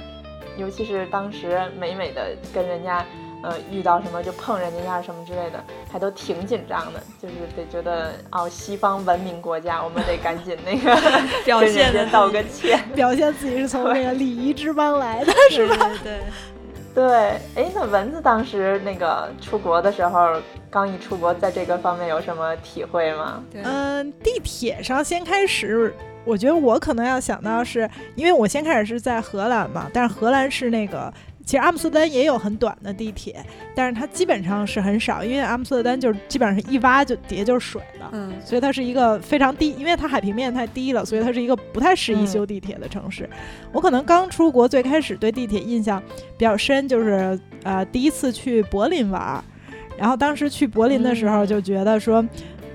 [0.56, 3.04] 尤其是当时美美的跟人家。
[3.42, 10.94] 呃，遇到什么就碰人家一下什么之类的，还都挺紧张的，就是得觉得哦，西方文明国家，我们得赶紧那个
[11.46, 15.90] 表现的道个歉， 表现自己是从那个礼仪之邦来的，是吧？
[16.04, 16.20] 对
[16.94, 17.06] 对，
[17.56, 20.36] 哎，那蚊子当时那个出国的时候，
[20.70, 23.42] 刚一出国，在这个方面有什么体会吗？
[23.54, 25.94] 嗯，地铁上先开始，
[26.26, 31.14] 我觉得我可能要想到是因为我先开始是在荷兰嘛，但是荷兰是那个。
[31.50, 43.28] 其实阿姆斯特丹也有很短的地铁，但是它基本上是很少，因为阿姆斯特丹就是基本上是一挖就底下就是水了，嗯，所以它是一个非常低，因为它海平面太低了，所以它是一个不太适宜修地铁的城市。
[43.72, 46.00] 我可能刚出国，最开始对地铁印象
[46.38, 49.44] 比较深，就是呃第一次去柏林玩，
[49.98, 52.24] 然后当时去柏林的时候就觉得说。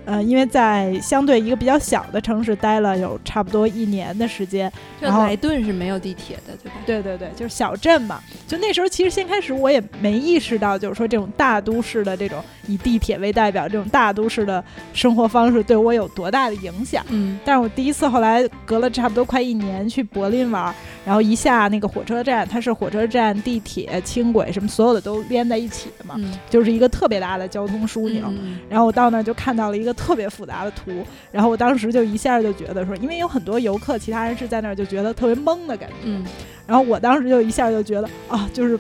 [0.05, 6.77] 呃，因为在相对一个比较小的城市待了有差不多一年的时间，就莱顿是没有地铁的，对吧？
[6.85, 8.21] 对对对，就是小镇嘛。
[8.47, 14.63] 就那时候，其实先开始我也没意识到，就是说这种大都市的这种以地铁为代表这种大都市的
[14.93, 17.05] 生活方式对我有多大的影响。
[17.09, 28.27] 嗯但是我第一次后来隔了差不多快一年去柏林玩，然后一下那个火车站，它是火车站、地铁、轻轨什么所有的都连在一起的嘛，嗯就是一个特别大的交通枢纽。
[28.29, 36.25] 嗯然后我到那儿就看到了一个特别复杂的图，然后我当时就一下就觉得说，因为有很多游客，其他人是在那儿就觉得特别懵的感觉，嗯，
[36.67, 38.79] 然后我当时就一下就觉得啊，就是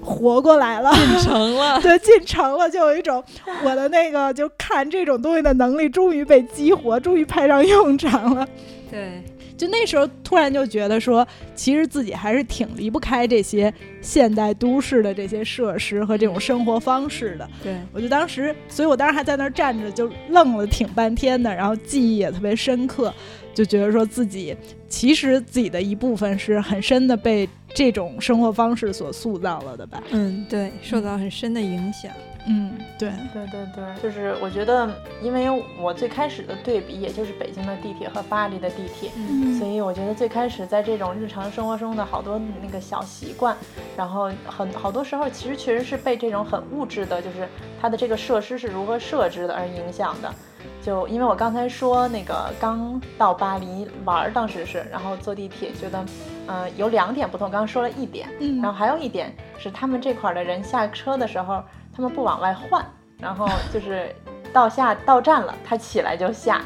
[0.00, 0.90] 活过来了。
[1.20, 1.80] 成了。
[1.82, 3.22] 对，进城了，就有一种
[3.64, 8.46] 我的那个就看这种东西的能力终于被激活，终于派上用场了。
[8.90, 9.22] 对，
[9.56, 17.48] 就那时候突然就觉得说，其实自己还是挺离不开这些现代都市的这些设施和这种生活方式的。
[17.62, 23.12] 对，我就当时，所以我当时还在那儿站着，就愣了挺半天的，然后记忆也特别深刻，
[23.54, 24.56] 就觉得说自己
[24.88, 30.02] 其实自己的一部分是很深的被这种生活方式所塑造了的吧。
[30.10, 32.10] 嗯，对，受到很深的影响。
[32.14, 32.31] 嗯，
[32.98, 34.88] 对，对对对，就是我觉得，
[35.22, 35.48] 因为
[35.80, 43.56] 我最开始的对比，也就是北京的地铁和巴黎的地铁，嗯所以我觉得最开始在这种日常生活中的好多那个小习惯，
[43.96, 47.48] 然后很好多时候其实确实是被这种很物质的，就是
[47.80, 50.32] 它的这个设施是如何设置的而影响的。
[50.80, 56.04] 就因为我刚才说那个刚到巴黎玩儿，当时是，然后坐地铁觉得，
[56.48, 61.62] 嗯、有两点不同，刚刚说了一点，嗯然后还有一点是他们这块儿的人下车的时候，
[61.94, 62.84] 他们不往外换，
[63.18, 64.14] 然后就是
[64.52, 66.60] 到下到站了，他起来就下，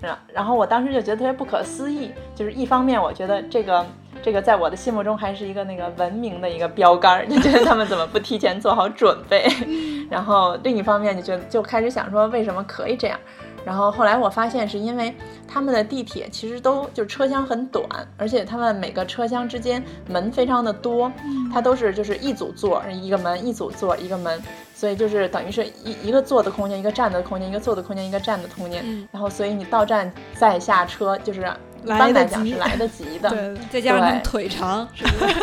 [0.00, 3.86] 然然后我当时就觉得特别不可思议，就是一方面我觉得这个
[4.22, 9.48] 这个在我的心目中还是一个那个文明的一个标杆儿，就觉得他们怎么不提前做好准备，
[10.10, 13.18] 然后另一方面就觉得就开始想说为什么可以这样。
[13.66, 15.12] 然后后来我发现是因为
[15.48, 17.84] 他们的地铁其实都就车厢很短，
[18.16, 21.10] 而且他们每个车厢之间门非常的多，
[21.52, 24.40] 它都是就是一组座儿一个门，一组座儿一个门，
[24.72, 28.84] 所以就是等于是一一个坐的空间，一个站的空间，一个坐的空间，一个站的空间。
[28.86, 31.40] 嗯然后所以你到站再下车，就是
[31.84, 35.34] 一来般得及来讲是来得及的， 对，再加上腿长，是不是？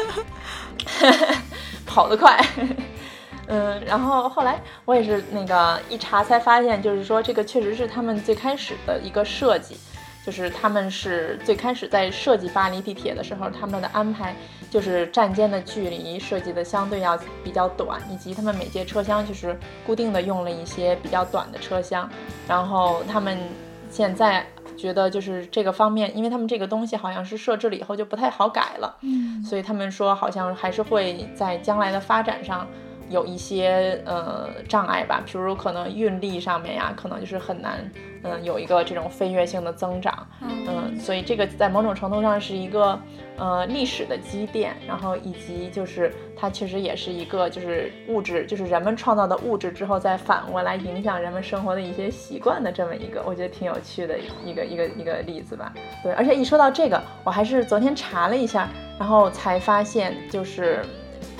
[1.85, 2.39] 跑得快。
[3.47, 9.77] 嗯，然后后来我也是那个一查才发现，就是说这个确实是他们最开始的一个设计，
[10.25, 14.35] 就是他们是最开始在设计巴黎地铁的时候，他们的安排
[14.69, 22.09] 就是站间的距离设计的相对要比较短，以及他们每节车厢就是固定的用了一些比较短的车厢，
[22.47, 23.37] 然后他们
[23.89, 24.45] 现在
[24.77, 32.65] 觉得就是这个方面，因为他们这个东西好像是设置了以后就不太好改了，嗯所以他们说好像还是会在将来的发展上
[33.13, 37.89] 有一些呃障碍吧，比如可能运力上面呀，可能就是很难
[38.25, 42.97] 嗯、有一个这种飞跃性的增长，嗯，所以这个在某种程度上是一个
[43.37, 55.73] 呃历史的积淀，然后以及就是它确实也是一个就是物质，就是人们创造的物质之后再反过来影响人们生活的一些习惯的这么一个，我觉得挺有趣的一个一个一个例子吧。
[56.01, 60.79] 对，而且一说到这个，我还是昨天查了一下，然后才发现就是。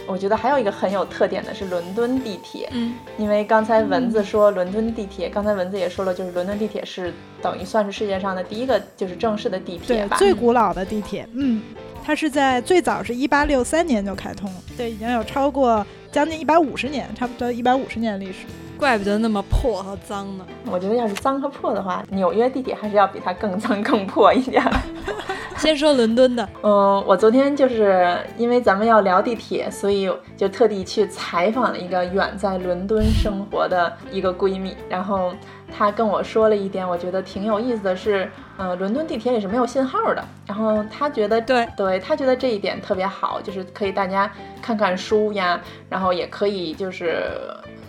[0.05, 10.17] 我觉得还有一个很有特点的是伦敦地铁，嗯因为刚才蚊子说伦敦地铁，刚才蚊子也说了，就是伦敦地铁是等于算是世界上的第一个就是正式的地铁对，吧。
[10.17, 11.61] 最古老的地铁，嗯，
[12.03, 18.45] 它是在最早是一八六三年就开通了，对，已经有超过将近一百五十年，差不多一百五十年历史。
[18.83, 20.45] 怪不得那么破和脏呢。
[20.69, 24.71] 我觉得要是脏和破的话，纽约地铁还是要比它更脏更破一点儿。
[25.55, 35.31] 先说伦敦的，嗯，我昨天就是因为咱们要聊地铁，所以就特地去采访了一个远在伦敦生活的一个闺蜜，然后
[35.73, 44.29] 她跟我说了一点，我觉得挺有意思的是，呃，伦敦地铁里是没有信号的，然后她觉得对对她觉得这一点特别好，就是可以大家
[44.61, 47.21] 看看书呀，然后也可以就是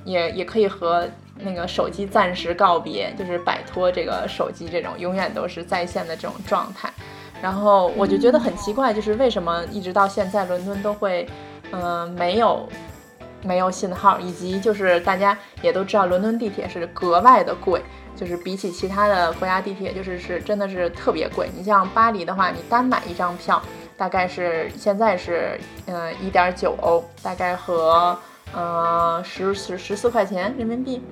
[0.04, 1.08] 也也可以和。
[1.36, 6.88] 那个手机暂时告别，就是摆脱这个手机这种永远都是在线的这种状态。
[7.42, 11.26] 然后我就觉得很奇怪，就是为什么一直到现在伦敦都会，
[11.72, 12.68] 嗯、没有
[13.42, 17.82] 没有信号，以及就是大家也都知道，伦敦地铁是格外的贵，
[18.14, 21.50] 就是比起其他的国家地铁，就是是真的是特别贵。
[21.52, 23.60] 你像巴黎的话，你单买一张票
[23.96, 28.16] 大概是现在是嗯一点九欧，大概和
[28.54, 31.02] 呃十十十四块钱人民币。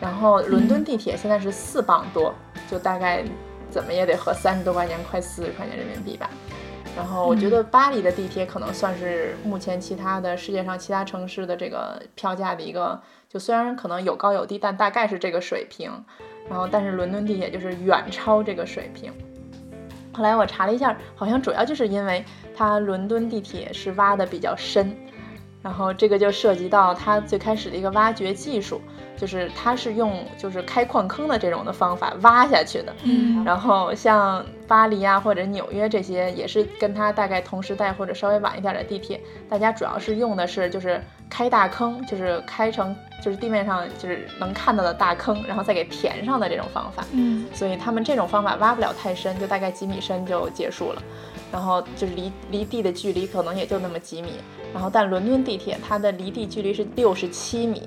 [0.00, 2.34] 然后伦敦地铁现在是四磅多，
[2.70, 3.22] 就大概
[3.70, 6.30] 怎么也得合三十多块钱，快四十块钱人民币吧。
[6.96, 15.92] 然后我觉得巴黎的地铁可能算是目前其他的世界上其他城市的这个票价的一个，就虽然可能有高有低，但大概是这个水平。
[16.48, 19.12] 然后但是伦敦地铁就是远超这个水平。
[20.12, 22.24] 后来我查了一下，好像主要就是因为
[22.56, 24.96] 它伦敦地铁是挖的比较深，
[25.62, 28.80] 然后这个就涉及到它最开始的一个挖掘技术。
[29.16, 47.04] 就是它是用就是开矿坑的这种的方法挖下去的，嗯然后像巴黎啊或者纽约这些也是跟它大概同时代或者稍微晚一点的地铁，大家主要是用的是就是开大坑，就是开成就是地面上就是能看到的大坑，然后再给填上的这种方法。
[47.12, 51.02] 嗯所以他们这种方法挖不了太深，就大概几米深就结束了，
[51.52, 54.30] 然后就是离离地的距离可能也就那么几米，
[54.72, 57.82] 然后但伦敦地铁它的离地距离是六十七米，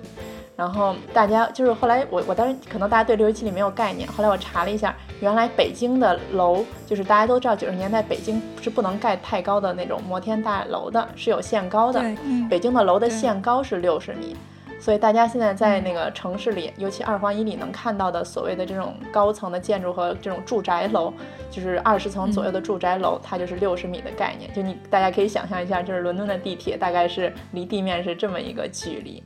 [0.56, 12.04] 然后大家就是后来我我当时可能大家对六十七米没有概念，后来我查了一下，原来北京的楼就是大家都知道九十年代北京是不能盖太高的那种摩天大楼的，是有限高的，
[12.50, 14.36] 北京的楼的限高是六十米，
[14.84, 21.14] 所以大家现在在那个城市里，尤其二环以里能看到的所谓的这种高层的建筑和这种住宅楼，
[21.50, 24.54] 就是二十层左右的住宅楼，它就是六十米的概念。
[24.54, 29.24] 就你大家可以想象一下，就是伦敦的地铁大概是离地面是这么一个距离。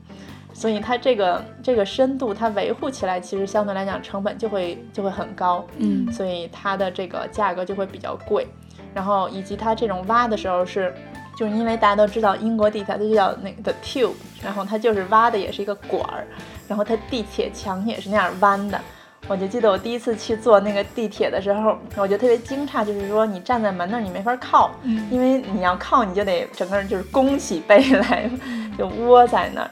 [0.53, 6.11] 所以它这个这个深度，它维护起来其实相对来讲成本就会就会很高，嗯。
[6.11, 8.45] 所以它的这个价格就会比较贵，
[8.93, 10.93] 然后以及它这种挖的时候是，
[11.37, 14.13] 就是因为大家都知道英国地铁它就叫那个 the tube，
[14.43, 16.25] 然后它就是挖的也是一个管儿，
[16.67, 18.81] 然后它地铁墙也是那样弯的。
[19.27, 28.27] 我就记得我第一次去坐那个地铁的时候，我就特别惊诧，就是说你站在门那儿你没法靠，嗯因为你要靠你就得整个人就是弓起背来，
[28.75, 29.69] 就窝在那儿。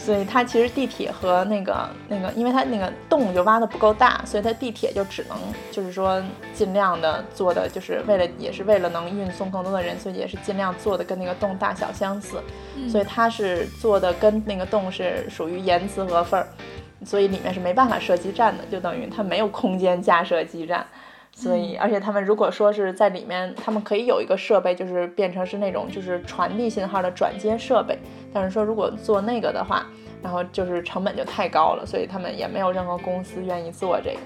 [0.00, 5.36] 所以它其实地铁和那个那个，因为它那个洞就挖的不够大，所以它地铁就只能
[5.70, 6.20] 就是说
[6.54, 12.40] 尽量的做的，就是为了也是为了能运送更多的人，所以也是尽量做的跟那个洞大小相似。
[12.88, 16.48] 所以它是做的跟那个洞是属于严丝合缝儿，
[17.04, 20.86] 所以里面是没办法设基站的，就等于它没有空间架设基站。
[21.42, 27.98] 所以，而且他们如果说是在里面，他们可以有一个设备，就是变成是那种就是传递信号的转接设备。
[28.30, 29.86] 但是说如果做那个的话，
[30.22, 34.20] 然后就是成本就太高了，所以他们也没有任何公司愿意做这个。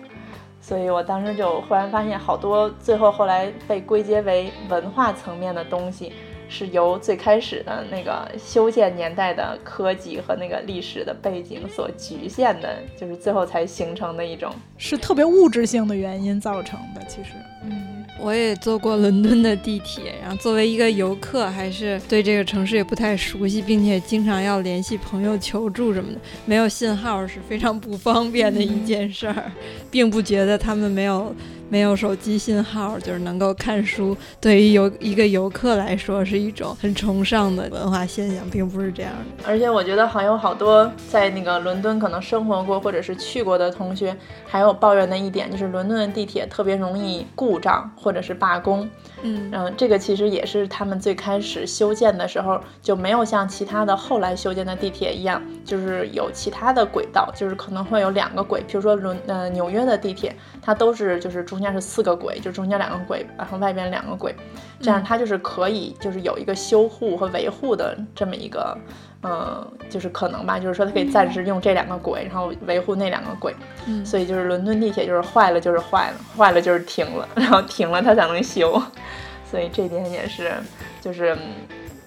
[0.60, 6.12] 所以我当时就忽然发现，好多最后后来被归结为文化层面的东西，
[6.48, 14.52] 是由最开始的那个修建年代的科技和那个历史的背景所局限的，就是最后才形成的一种。
[14.76, 17.30] 是特别物质性的原因造成的，其实，
[17.64, 29.50] 嗯我也坐过伦敦的地铁，然后作为一个游客，还是对这个城市也不太熟悉，并且经常要联系朋友求助什么的，没有信号是非常不方便的一件事儿，
[29.90, 31.34] 并不觉得他们没有
[31.74, 39.44] 没有手机信号就是能够看书，对于游一个游客来说是一种很崇尚的文化现象，并不是这样的。
[39.44, 44.16] 而且我觉得还有好多在那个伦敦可能生活过或者是去过的同学，
[44.46, 48.88] 还有抱怨的一点就是伦敦的地铁特别容易故障或者是罢工。
[49.26, 64.34] 嗯嗯，这个其实也是他们最开始修建的时候就没有像其他的后来修建的地铁一样，就是有其他的轨道，就是可能会有两个轨，比如说伦呃纽约的地铁，它都是就是中间是四个轨，就中间两个轨，然后外边两个轨，
[64.78, 68.76] 这样它就是可以就是有一个修护和维护的这么一个。
[69.24, 73.54] 嗯，就是可能吧，就是说他可以暂时用这两个轨，然后维护那两个轨，
[73.86, 78.80] 嗯所以就是伦敦地铁就是坏了就是坏了，坏了就是停了，然后停了它才能修，
[79.50, 80.52] 所以这点也是
[81.00, 81.40] 就是嗯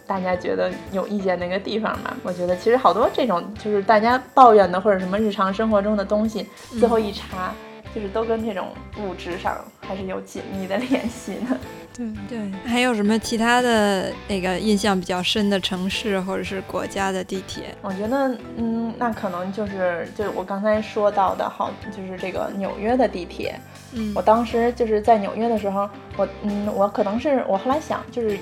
[0.05, 2.15] 大家觉得有意见的一个地方吧。
[2.23, 6.47] 我觉得其实好多这种就是大家抱怨的或者什么日常生活中的东西，
[6.79, 7.51] 最后一查。
[7.97, 8.67] 就是都跟这种
[8.99, 11.57] 物质上还是有紧密的联系的。
[11.97, 17.75] 对，对，还有什么其他的那个印象比较深的城市或者是国家的地铁？
[17.81, 23.59] 我觉得，嗯，那可能就是就我刚才说到的，好，就是这个纽约的地铁。
[23.93, 28.37] 嗯我当时就是在纽约的时候，我嗯，我可能是我后来想，就是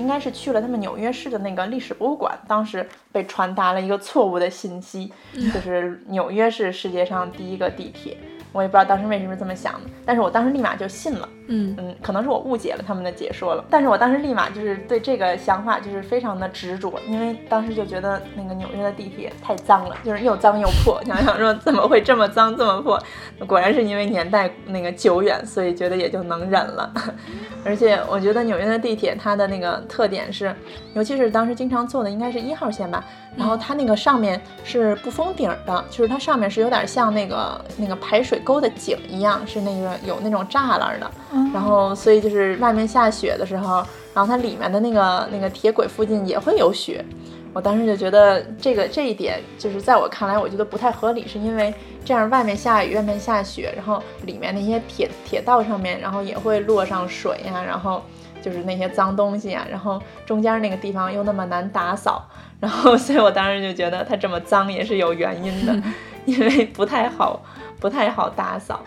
[0.00, 5.12] 应该是去了他们纽约市的那个历史博物馆，当时被传达了一个错误的信息，
[5.54, 8.16] 就是纽约是世界上第一个地铁。
[8.56, 11.28] 我也不知道当时为什么这么想的，但是我当时立马就信了。
[11.48, 23.00] 嗯嗯，可能是我误解了他们的解说了，但是我当时立马就是对这个想法就是非常的执着，因为当时就觉得那个纽约的地铁太脏了，就是又脏又破，想想说怎么会这么脏这么破，
[23.46, 26.92] 果然是因为年代那个久远，所以觉得也就能忍了。
[27.64, 30.54] 而且我觉得纽约的地铁它的那个特点是，
[30.94, 33.04] 尤其是当时经常坐的应该是一号线吧，
[33.36, 41.10] 然后它那个上面是不封顶的，就是它上面是有点像那个那个排水沟的井一样，是那个有那种栅栏的。
[41.52, 43.84] 然后，所以就是外面下雪的时候，
[44.14, 47.04] 然后它里面的那个那个铁轨附近也会有雪。
[47.52, 51.72] 我当时就觉得这个这一点，就是在我看来，我觉得不太合理，是因为
[52.04, 58.02] 这样外面下雨，外面下雪，然后里面那些铁铁道上面，然后也会落上水呀，然后
[58.42, 62.28] 就是那些脏东西啊，然后中间那个地方又那么难打扫，
[62.60, 65.74] 然后 所以我当时就觉得它这么脏也是有原因的，
[66.26, 67.42] 因为不太好
[67.80, 68.82] 不太好打扫。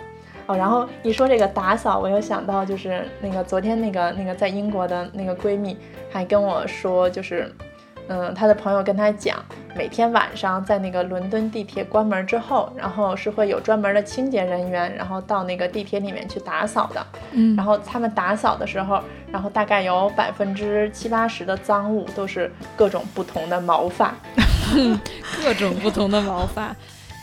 [0.49, 5.77] 哦，然后一说这个打扫，我又想到就是那个昨天那个那个在英国的那个闺蜜
[6.11, 7.49] 还跟我说，就是。
[8.11, 9.37] 嗯，她的朋友跟她讲，
[9.77, 17.05] 每天晚上在那个伦敦地铁关门之后，然后是会有专门的清洁人员，然后到那个地铁里面去打扫的。
[17.33, 18.99] 嗯，然后他们打扫的时候，
[19.31, 24.11] 然后大概有百分之七八十的脏物都是各种不同的毛发，
[25.45, 26.75] 各种不同的毛发。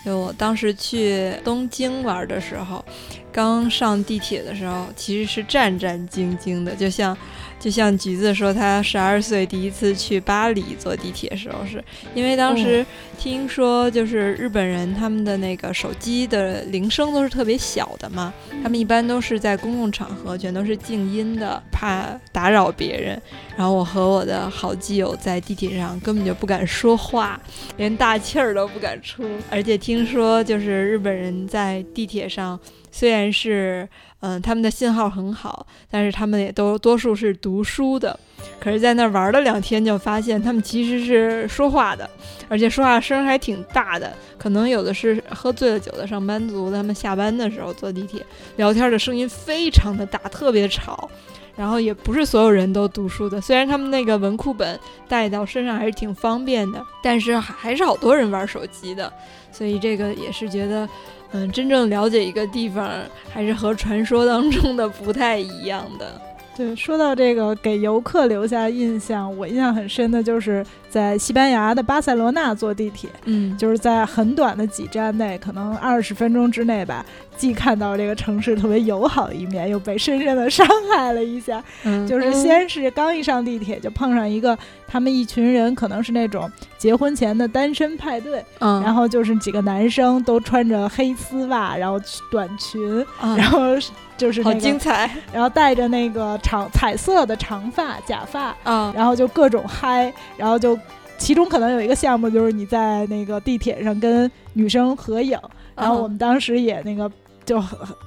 [0.07, 2.85] 就我当时去东京玩的时候，
[3.33, 7.19] 刚上地铁的时候，其实是战战兢兢的，就像。
[7.59, 11.83] 就像橘子说，他十二岁第一次去巴黎坐地铁时候，是
[12.15, 12.85] 因为当时
[13.19, 18.33] 听说就是日本人他们的那个手机的铃声都是特别小的嘛，
[18.63, 23.21] 他们一般都是在公共场合全都是静音的，怕打扰别人。
[23.57, 27.41] 然后我和我的好基友在地铁上根本就不敢说话，
[27.79, 29.25] 连大气儿都不敢出。
[29.51, 32.61] 而且听说就是日本人在地铁上
[32.93, 33.89] 虽然是。
[34.27, 38.19] 嗯，他们的信号很好，但是他们也都多数是读书的。
[38.59, 42.11] 可是，在那玩了两天，就发现他们其实是说话的，
[42.49, 44.13] 而且说话声还挺大的。
[44.37, 48.21] 可能有的是喝醉了酒的上班族，他们下班的时候坐地铁
[48.57, 51.09] 聊天的声音非常的大，特别吵。
[51.55, 59.13] 然后也不是所有人都读书的，虽然他们那个文库本带到身上还是挺方便的，但是还是好多人玩手机的。
[59.53, 60.89] 所以这个也是觉得。
[61.37, 62.91] 嗯，真正了解一个地方，
[63.31, 66.19] 还是和传说当中的不太一样的。
[66.57, 77.05] 对，说到这个给游客留下印象，我印象很深的就是在西班牙的巴塞罗那坐地铁，嗯，就是在很短的几站内，可能二十分钟之内吧，
[77.37, 81.63] 既看到这个城市特别友好的一面，又被深深的伤害了一下。
[81.85, 92.01] 嗯，就是先是刚一上地铁就碰上一个，他们一群人可能是那种结婚前的单身派对，嗯，然后就是几个男生都穿着黑丝袜，然后
[92.31, 93.77] 短裙，然后。
[94.17, 100.79] 就是好精彩， 然后带着那个长彩色的长发假发，嗯，然后就各种嗨，然后就
[101.19, 105.39] 其中可能有一个项目就是你在那个地铁上跟女生合影，
[105.75, 107.11] 然后我们当时也那个
[107.45, 107.63] 就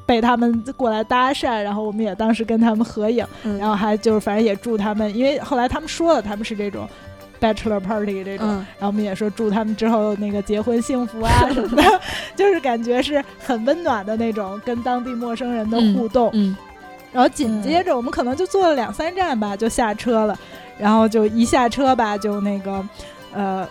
[0.05, 3.25] 被他们过来搭讪，然后我们也当时跟他们合影，
[3.59, 6.87] 然后还就是反正也祝他们，因为后来他们说了他们是这种。
[7.39, 12.01] Bachelor party 这种，然后我们也说祝他们之后那个结婚幸福啊 什么的，
[12.35, 16.29] 就是感觉是很温暖的那种跟当地陌生人的互动。
[16.33, 16.55] 嗯，
[17.11, 20.37] 然后紧接着我们可能就坐了两三站吧，就下车了。
[20.77, 22.81] 然后就一下车吧，就那个
[23.33, 23.67] 呃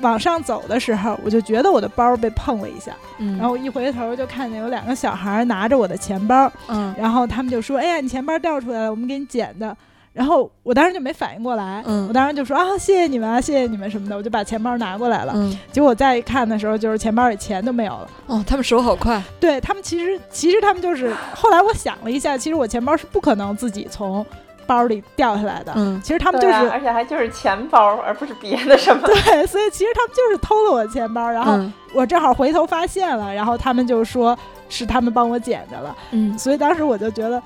[0.00, 2.92] 往上走的时候，我就觉得我的包被碰了一下。
[3.18, 6.50] 嗯，然后我一回头就看见有两个小孩拿着我的钱包。
[6.68, 9.76] 嗯，然后他们就说：“哎呀，你钱包掉出来了，我们给你捡的。”
[10.12, 18.08] 然后我当时就没反应过来，嗯，我当时就说啊，谢谢你们啊，谢谢你们什么的，我就把钱包拿过来了，嗯，结果再一看的时候，就是钱包里钱都没有了。
[18.26, 24.24] 哦，他们手好快，对他们其实其实他们就是后来我想了一下，其实我钱包是不可能自己从
[24.66, 31.58] 包里掉下来的，嗯，其实他们就是，而且还就是钱包，而不是别的什么，对，所以其实他们就是偷了我的钱包，然后
[31.94, 34.38] 我正好回头发现了，然后他们就说
[34.68, 37.42] 是他们帮我捡的了，嗯，所以当时我就觉得。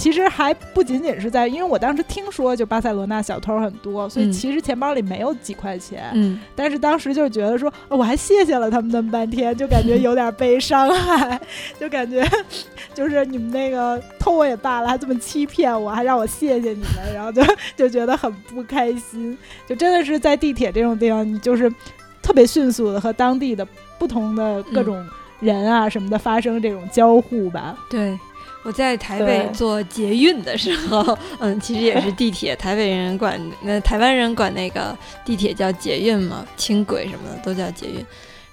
[0.00, 6.10] 其实还不仅仅是在，因为我当时听说就巴塞罗那小偷很多，所以其实钱包里没有几块钱。
[6.14, 11.38] 嗯，但是当时就觉得说，我还谢谢了他们那么半天，就感觉有点被伤害，
[11.78, 12.26] 就感觉
[12.94, 17.42] 就是你们那个偷我也罢了，还这么欺骗我，还让我谢谢你们，然后就
[17.76, 19.36] 就觉得很不开心。
[19.68, 21.70] 就真的是在地铁这种地方，你就是
[22.22, 25.06] 特别迅速的和当地的不同的各种
[25.40, 27.76] 人啊什么的发生这种交互吧。
[27.90, 28.18] 对。
[28.62, 32.54] 我在台北坐捷运的时候， 嗯，其实也是地铁。
[32.56, 38.04] 台北人管那台湾人管那个地铁叫捷运嘛，轻轨什么的都叫捷运。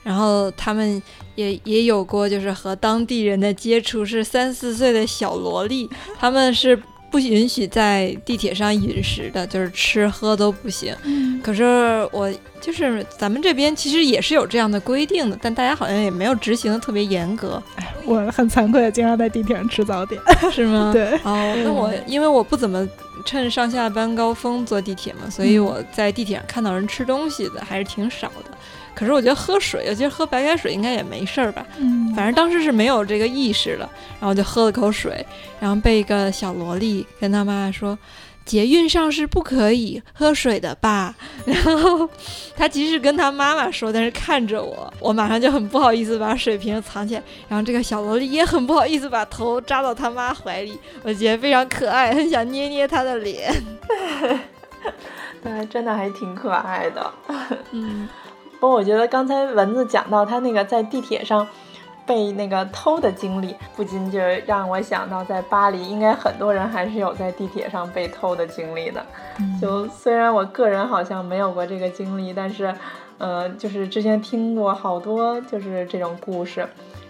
[0.04, 1.02] 然后他们
[1.36, 5.90] 也也有过，就是和当地人的接触，是三四岁的小萝莉，
[6.20, 6.80] 他们是。
[7.10, 10.96] 不允许在地铁上饮食的，就是吃喝都不行。
[11.44, 17.62] 可是我就是咱们这边其实也是有这样的规定的，但大家好像也没有执行的特别严格。
[18.06, 20.92] 我很惭愧，经常在地铁上吃早点， 是吗？
[20.94, 21.14] 对。
[21.24, 22.88] 哦，那我因为我不怎么
[23.26, 28.58] 趁上下班高峰坐地铁嘛，所以我在地铁上看到人吃东西的还是挺少的。
[28.98, 31.64] 可是我觉得喝水，尤其是喝白开水，应该也没事儿吧？
[31.78, 33.88] 嗯，反正当时是没有这个意识的，
[34.20, 35.24] 然后就喝了口水，
[35.60, 37.96] 然后被一个小萝莉跟他妈妈说
[38.44, 41.14] ：“捷运上是不可以喝水的吧？
[41.46, 42.10] 然后
[42.56, 47.22] 他其实跟他妈妈说，但是看着我，我马上就很不好意思把水瓶藏起来。
[47.48, 53.54] 然后这个小萝莉也很不好意思把头扎到他妈怀里，我觉得非常可爱，很想捏捏他的脸。
[55.44, 57.12] 对，真的还挺可爱的。
[57.72, 58.10] 嗯，
[58.60, 61.48] 不过我觉得刚才蚊子讲到他那个在地铁上。
[62.08, 69.06] 被那个偷的经历，不禁就让我想到，在巴黎应该很多人还是有在地铁上被偷的经历的。
[69.60, 72.74] 就虽然我个人好像没有过这个经历，但是，
[73.18, 76.66] 呃，就是之前听过好多就是这种故事。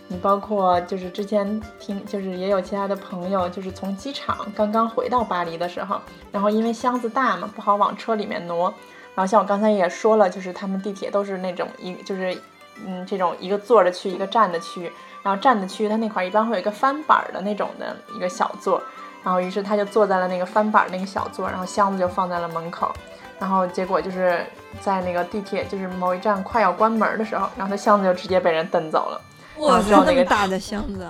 [0.08, 8.74] 你包括就是之前听，就是也有其他的朋友，就是从机场刚刚回到巴黎的时候，然后因为箱子大嘛，不好往车里面挪。
[9.18, 12.40] 然后像我刚才也说了，就是他们地铁都是那种一就是。
[12.86, 14.84] 嗯，这种一个坐的区，一个站的区，
[15.24, 18.80] 然后站的区，它那块一般会有一个翻板的那种的一个小座，
[19.24, 22.94] 然后于是他就坐在了那个翻板那个小座，然后箱子就放在了门口，
[23.40, 24.46] 然后结果就是
[24.80, 29.22] 在那个地铁就是某一站快要关门的时候，然后他箱子就直接被人蹬走了。
[29.58, 31.04] 哇，这么大的箱子。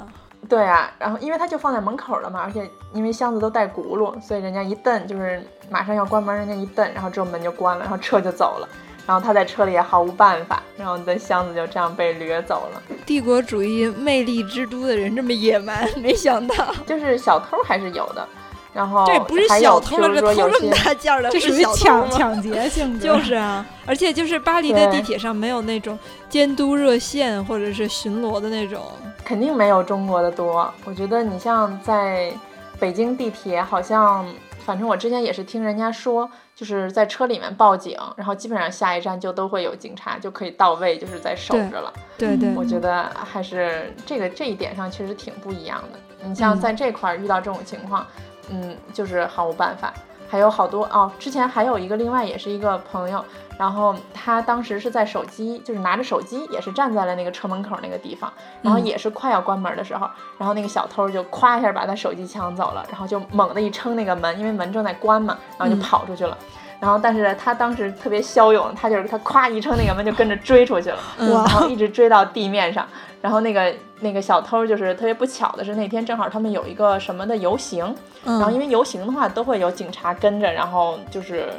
[0.49, 8.69] 对啊，然后因为他就放在门口了嘛，而且因为箱子都带轱辘，所以人家一蹬就是马上要关门，人家一蹬，然后之后门就关了，然后车就走了。
[9.05, 12.81] 然后他在车里也毫无办法，然后的箱子就这样被掠走了。
[13.05, 16.53] 帝国主义魅力之都的人这么野蛮，没想到
[16.85, 18.27] 就是小偷还是有的。
[18.73, 23.07] 然后这不是小偷了，这偷这么大件的，这属于抢抢劫性质。
[23.07, 25.97] 就是啊，而且就是巴黎的地铁上没有那种
[26.29, 28.83] 监督热线或者是巡逻的那种，
[29.27, 30.73] 肯定没有中国的多。
[30.85, 32.31] 我觉得你像在
[32.79, 34.25] 北京地铁，好像。
[34.59, 41.93] 反正我之前也是听人家说，就是在车里面报警，然后基本上下一站就都会有警察，就可以到位，就是在守着了。
[42.17, 46.27] 对对，我觉得还是这个这一点上确实挺不一样的。
[46.27, 48.05] 你像在这块遇到这种情况，
[48.49, 49.93] 嗯，就是毫无办法。
[50.27, 53.23] 还有好多哦，之前还有一个另外也是一个朋友。
[53.57, 60.07] 然后他当时是在手机，就是拿着手机，也是站在了那个车门口那个地方，然后也是快要关门的时候，
[60.37, 66.37] 然后那个小偷就咵一下把他手机抢走了，然后就猛地一撑那个门，因为门正在关嘛，然后就跑出去了。
[66.79, 72.87] 然后但是他当时特别骁勇，他就是他咵一撑那个门就跟着追出去了，然后一直追到地面上。
[73.21, 81.49] 然后那个那个小偷就是特别不巧的是那天正好他们有一个什么的游行，然后因为游行的话都会有警察跟着，然后就是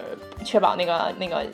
[0.44, 1.44] 确保那个那个。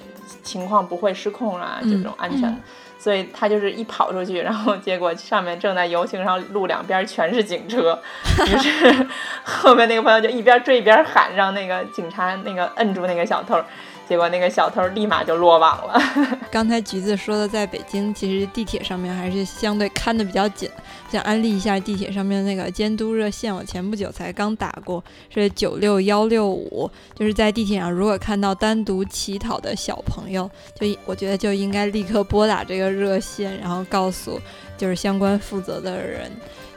[0.42, 2.62] 情况不会失控啊，这种安全，
[3.04, 8.00] 所以他就是一跑出去， 然后结果上面正在游行，然后路两边全是警车，
[8.48, 9.06] 于是
[9.42, 13.62] 后面那个朋友就一边追一边喊，让那个警察那个摁住那个小偷。
[14.08, 16.00] 结果那个小偷立马就落网了。
[16.50, 20.68] 刚才橘子说的，在北京其实地铁上面还是相对看的比较紧。
[21.10, 26.90] 想安利一下地铁上面那个监督热线，我前不久才刚打过，是九六幺六五。
[27.14, 34.40] 就是在地铁上，如果看到单独乞讨的小朋友，就我觉得就应该立刻拨打这个热线，然后告诉
[34.76, 36.30] 就是相关负责的人，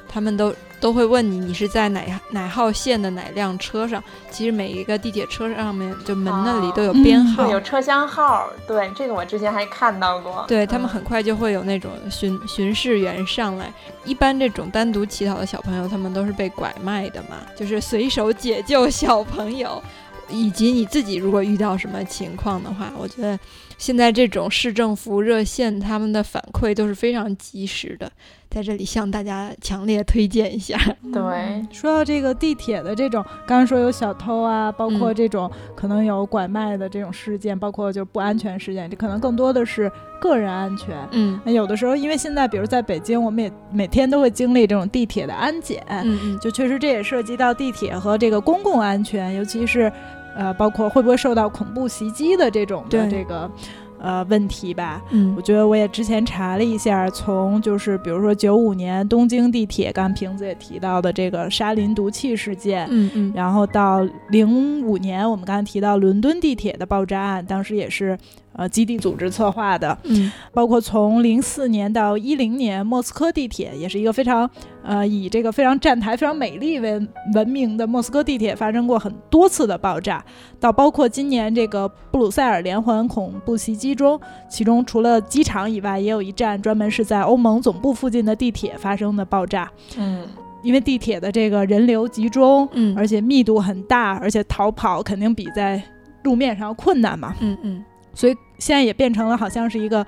[0.07, 0.53] 他们都。
[0.79, 4.03] 都会问你，你是在哪哪号线的哪辆车上？
[4.29, 8.47] 其实每一个地铁车上面就门那里都有编号，有车厢号。
[8.67, 10.45] 对，这个我之前还看到过。
[10.47, 13.73] 对他们很快就会有那种巡巡视员上来。
[14.05, 19.81] 一般这种单独乞讨的小朋友，他们都是被拐卖的嘛，就是随手解救小朋友。
[20.29, 23.39] 以及你自己如果遇到什么情况的话，我觉得
[23.77, 28.11] 现在这种市政府热线他们的反馈都是非常及时的。
[28.49, 30.79] 在这里向大家强烈推荐一下。
[31.13, 31.21] 对，
[31.69, 40.95] 说到这个地铁的这种，刚刚说有小偷啊，包括这种可能有拐卖的这种事件，包括就是不安全事件，这可能更多的是个人安全。
[41.11, 49.91] 嗯，那有的时候，因为现在比如在北京，我们也每天都会经历这种地铁的安检，嗯嗯，就确实这也涉及到地铁和这个公共安全，尤其是
[50.37, 53.51] 呃，包括会不会受到恐怖袭击的这种的这个。
[53.99, 68.15] 呃，问题吧，嗯，我觉得我也之前查了一下，从就是比如说九五年东京地铁，刚瓶子也提到的这个沙林毒气事件，嗯嗯，然后到零五年我们刚才提到伦敦地铁的爆炸案，当时也是。
[68.57, 74.49] 呃，基地组织策划的，嗯，包括从零四年到一零年，莫斯科地铁也是一个非常
[74.83, 76.99] 呃以这个非常站台非常美丽为
[77.35, 80.25] 闻名的莫斯科地铁发生过很多次的爆炸，
[80.59, 90.27] 到包括今年这个布鲁塞尔连环恐怖袭击中，其中除了机场以外，也有一站专门是在欧盟总部附近的地铁发生的爆炸，嗯，
[90.63, 95.79] 因为地铁的这个人流集中，嗯，而且密度很大，而且逃跑肯定比在
[96.23, 97.85] 路面上困难嘛，嗯嗯。
[98.17, 100.03] 所以现在也变成了好像是一个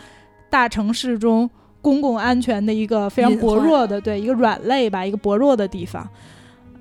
[0.50, 1.48] 大城市中
[1.80, 6.10] 公共安全的一个非常薄弱的，对一个软肋吧，一个薄弱的地方。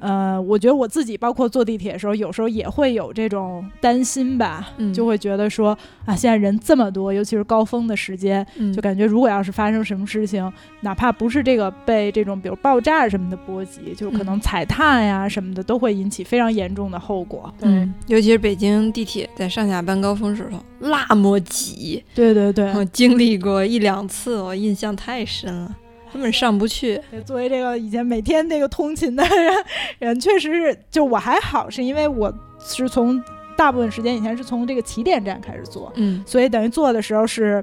[0.01, 4.92] 呃，我觉得我自己包括坐地铁的时候，有时候也会有这种担心吧，嗯。
[4.94, 8.72] 就会觉得说啊，现在人这么多，尤其是高峰的时间，嗯。
[8.72, 17.53] 就感觉如果要是发生什么事情，哪怕不是这个被这种比如爆炸什么的波及，就可能踩踏呀什么的，都会引起非常严重的后果。
[17.61, 25.76] 嗯，尤其是北京地铁在上下班高峰时候那么挤，对对对，我经历过一两次，我印象太深了，
[26.12, 27.00] 根本上不去。
[27.11, 29.64] 对作为这个以前每天那个通勤的人，
[29.98, 33.22] 人确实是就我还好，是因为我是从
[33.56, 37.62] 大部分时间以前是从这个起点站开始坐，嗯所以等于坐的时候是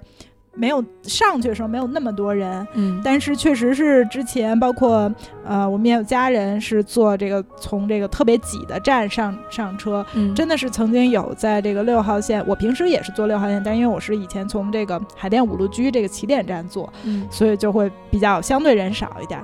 [0.56, 2.66] 没有上去的时候没有那么多人。
[2.74, 5.12] 嗯，但是确实是之前包括
[5.44, 19.40] 呃，我们也有家人是坐这个从这个特别挤的站上上车，嗯真的是曾经有在这个六号线，我平时也是坐六号线，但因为我是以前从这个海淀五路居这个起点站坐，嗯所以就会比较相对人少一点。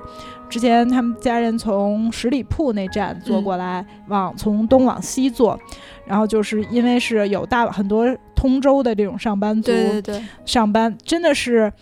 [0.48, 5.58] 之前他们家人从十里铺那站坐过来，往从东往西坐，
[6.04, 8.06] 然后就是因为是有大很多
[8.42, 11.72] 通州的这种上班族对对对，上班，真的是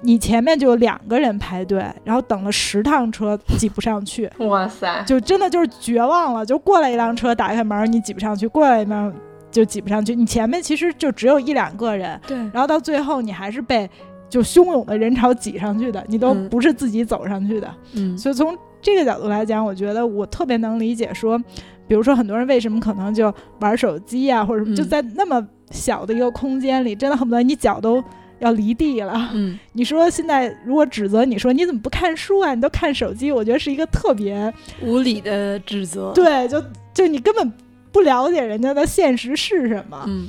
[0.00, 6.46] 你前面就有两个人排队，然后等了十趟车挤不上去， 哇塞，就真的就是绝望了。
[6.46, 9.12] 就过来一辆车，打开门你挤不上去，过来一辆
[9.50, 13.86] 就挤不上去，你前面其实就只有一两个人，对，然后到最后你还是被
[14.30, 16.48] 就汹涌的人潮挤上去的，你都嗯。
[16.48, 17.70] 不是自己走上去的。
[17.92, 18.16] 嗯。
[18.16, 21.38] 所以从这个角度来讲，我觉得我特别能理解说，
[21.86, 24.74] 比如说很多人为什么可能就玩手机啊、或者嗯。
[24.74, 28.02] 就在那么小的一个空间里，真的恨不得你脚都
[28.38, 29.30] 要离地了。
[29.32, 34.52] 嗯你说现在如果指责你说你怎么不看书啊，你都看手机，我觉得是一个特别
[34.82, 36.62] 无理的指责。，对，就
[36.94, 37.52] 就你根本
[37.92, 40.04] 不了解人家的现实是什么。
[40.06, 40.28] 嗯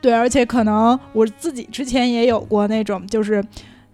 [0.00, 3.44] 对，而且可能我自己之前也有过那种，就是，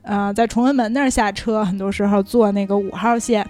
[0.03, 3.45] 呃，在崇文门那儿下车，很多时候坐那个五号线，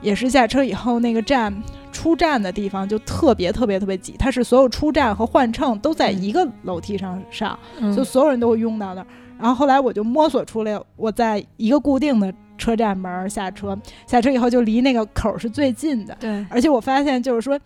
[0.00, 1.54] 也是下车以后那个站
[1.92, 7.94] 出站的地方就特别特别特别挤，它是所有出站和换乘都在一个楼梯上上，嗯。
[7.94, 9.06] 就所有人都会拥到那儿。
[9.38, 17.58] 然后后来我就摸索出来，我在一个固定的车站门儿下车，下车以后就离那个口儿是最近的，对，而且我发现就是说，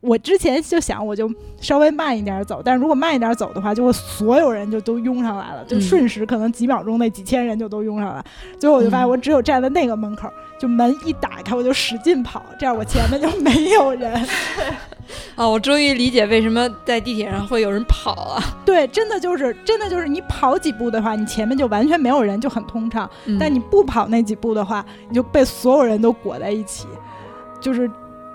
[0.00, 1.30] 我之前就想我就
[1.60, 8.24] 稍微慢一点儿走，但是如果慢一点儿走的话，就会所有人就都拥上来了，就嗯瞬时可能几秒钟内几千人就都拥上来。
[8.58, 14.26] 最后我就发现嗯我只有站在那个门口，就门一打开我就使劲跑，这样我前面就没有人。
[15.34, 18.42] 哦，我终于理解为什么在地铁上会有人跑了。
[18.64, 23.10] 对， 真的就是真的就是你跑几步的话，你前面就完全没有人，就很通畅。
[23.26, 26.86] 嗯但你不跑那几步的话，你就被所有人都裹在一起，
[27.60, 27.90] 就是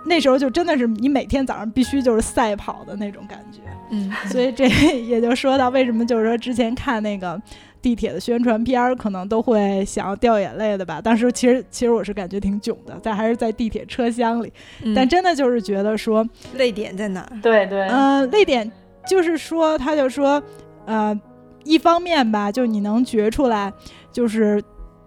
[0.06, 3.60] 那时候就真的是你每天早上必须就是赛跑的那种感觉。
[3.92, 7.40] 嗯所以这也就说到为什么就是说之前看那个
[7.82, 11.00] 地铁的宣传片儿，可能都会想要掉眼泪的吧。
[11.00, 14.52] 当时其实其实我是感觉挺囧的，但还是在地铁车厢里，
[14.82, 17.38] 嗯但真的就是觉得说，泪点在哪儿？
[17.44, 18.70] 对对，嗯、泪点
[19.08, 20.42] 就是说，他就说，
[20.86, 21.16] 呃，
[21.64, 23.72] 一方面吧，就你能觉出来，
[24.12, 24.60] 就是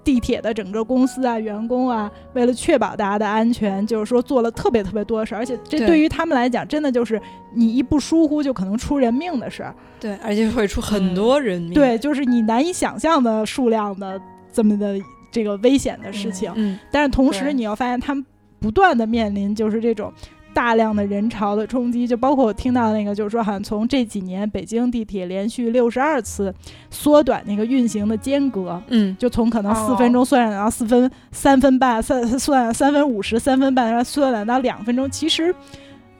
[0.09, 7.21] 地铁的整个公司啊、员工啊，为了确保大家的安全，就是说做了特别特别多的事儿，而且这对对于他们来讲，真的就是
[7.53, 9.75] 你一不疏忽就可能出人命的事儿。
[10.01, 14.19] 对，而且会出很多人命。，对，就是你难以想象的数量的
[14.51, 14.99] 这么的
[15.31, 16.51] 这个危险的事情。
[16.57, 18.25] 嗯但是同时，你要发现他们
[18.59, 20.11] 不断的面临就是这种
[20.59, 26.53] 大量的人潮的冲击，就包括我听到那个，就是说好像从这几年北京地铁连续六十二次
[26.91, 28.83] 缩短那个运行的间隔。
[28.89, 35.09] 嗯就从可能四哦分钟缩短到四分、三分半，三缩短三分五十，三分半，然后缩短到两分钟。
[35.09, 35.55] 其实，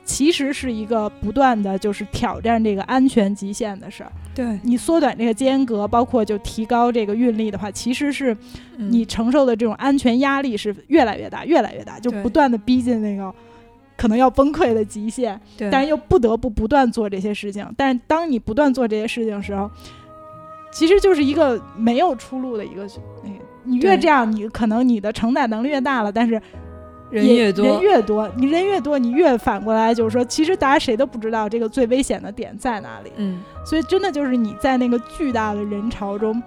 [0.05, 4.11] 其实是一个不断的就是挑战这个安全极限的事儿。
[4.33, 8.33] 对，你缩短这个间隔，包括就提高这个运力的话，其实是
[8.77, 13.33] 嗯你承受的这种安全压力是越来越大，越来越大，就不断的逼近那个
[13.99, 15.37] 可能要崩溃的极限，
[15.69, 17.67] 但是又不得不不断做这些事情。
[17.75, 19.69] 但是当你不断做这些事情的时候，
[20.71, 22.83] 其实就是一个没有出路的一个
[23.21, 23.35] 那个。
[23.65, 26.41] 你越这样，你可能你的承载能力越大了，但是
[27.11, 33.11] 也人越多，人越多，你人越多，你越反过来就是说，其实大家谁都不知道这个最危险的点在哪里。
[33.17, 36.41] 嗯所以真的就是你在那个巨大的人潮中，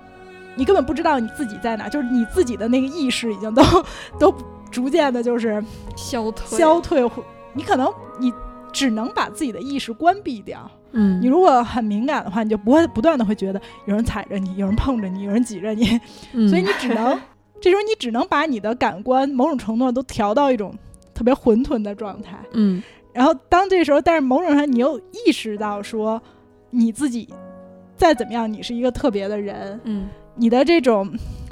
[0.57, 3.63] 你根本不知道你自己在哪，就是你自己的那个意识已经都
[4.19, 4.35] 都
[4.71, 5.63] 逐渐的就是
[5.95, 7.23] 消退，消退，或
[7.55, 8.33] 你可能你
[8.73, 10.71] 只能把自己的意识关闭掉。
[10.93, 15.99] 嗯，你如果很敏感的话，你就不会不断的会觉得有人踩着你，有人碰着你，有人挤着你，
[16.33, 17.19] 嗯所以你只能
[17.61, 20.75] 这时候你只能把你的感官某种程度上都调到一种
[21.15, 22.37] 特别混沌的状态。
[22.53, 22.83] 嗯
[23.15, 26.21] 然后当这时候，但是某种上你又意识到说
[26.71, 27.29] 你自己
[27.97, 31.11] 再怎么样，你是一个特别的人，嗯你的这种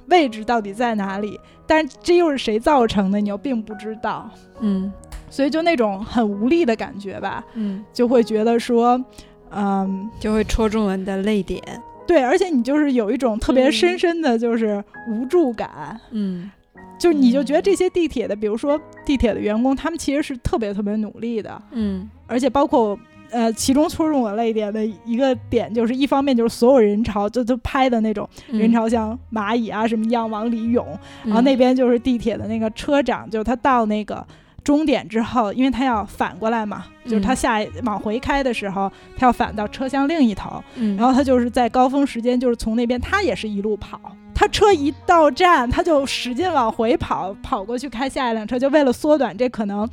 [0.09, 1.39] 位置到底在哪里？
[1.67, 4.29] 但是这又是谁造成的，你又并不知道。
[4.61, 4.93] 嗯
[5.31, 9.03] 所以就那种很无力的感觉吧，嗯，就会觉得说，
[9.51, 11.63] 嗯，就会戳中了你的泪点。
[12.07, 16.51] 对，而且你就是有一种特别深深的就是无助感，嗯，
[16.99, 22.99] 就你就觉得这些地铁的，比如说地铁的员工，他们其实是特别特别努力的，嗯，而且包括。
[23.33, 30.85] 呃，其中戳中我泪点的一个点，就是一方面就是所有人潮就都拍的那种人潮像蚂蚁啊什么一样往里涌，
[31.23, 34.27] 然后那边就是地铁的那个车长，就他到那个
[34.63, 40.63] 终点之后，因为他要反过来嘛，就是他下往回开的时候，他要反到车厢另一头，
[40.97, 44.01] 然后他就是在高峰时间，就是从那边他也是一路跑，
[44.35, 49.89] 他车一到站，他就使劲往回跑，跑过去开下一辆车，就为了缩短这可能。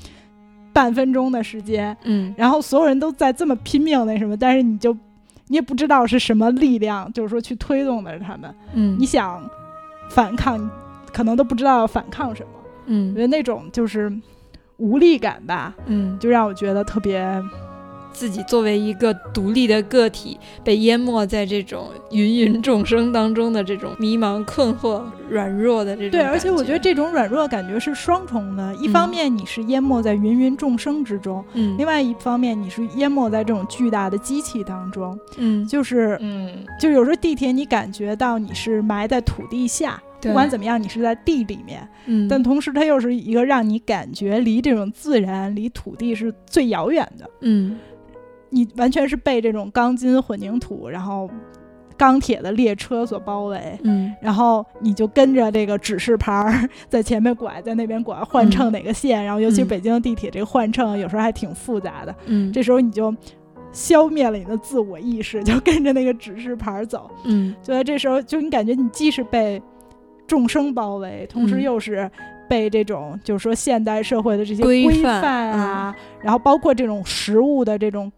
[0.73, 4.95] 半分钟的时间，嗯，然后所有人都在这么拼命那什么，但是你就
[5.47, 9.43] 你也不知道是什么力量，就是说去推动的他们，嗯，你想
[10.11, 10.69] 反抗，
[11.11, 12.49] 可能都不知道要反抗什么，
[12.85, 14.15] 嗯，因为那种就是
[14.77, 17.43] 无力感吧，嗯，就让我觉得特别。
[18.13, 26.09] 自己作为一个独立的个体，被淹没在这种芸芸众生当中的这种迷茫、困惑、软弱的这种。
[26.09, 28.73] 对，而且我觉得这种软弱感觉是双重的。
[28.77, 47.77] 一方面你是淹没在芸芸众生之中，嗯，另外一方面你是淹没在这种巨大的机器当中，嗯，就是，嗯，就有时候地铁你感觉到你是埋在土地下，不管怎么样你是在地里面，嗯，但同时它又是一个让你感觉离这种自然、离土地是最遥远的，嗯。
[48.49, 51.29] 你完全是被这种钢筋混凝土，然后
[51.97, 63.13] 钢铁的列车所包围，嗯，然后你就跟着这个指示牌儿在前面拐，在那边拐，换乘哪个线，然后尤其北京的地铁这个换乘有时候还挺复杂的，嗯，这时候你就
[63.73, 69.61] 消灭了你的自我意识，就跟着那个指示牌走，嗯，就在这时候，就你感觉你既是被
[70.27, 72.09] 众生包围，同时又是
[72.47, 78.11] 被这种就是说现代社会的这些规范啊，然后包括这种食物的这种。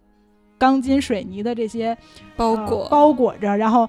[0.62, 1.98] 钢筋水泥的这些
[2.36, 3.88] 包裹包裹着，然后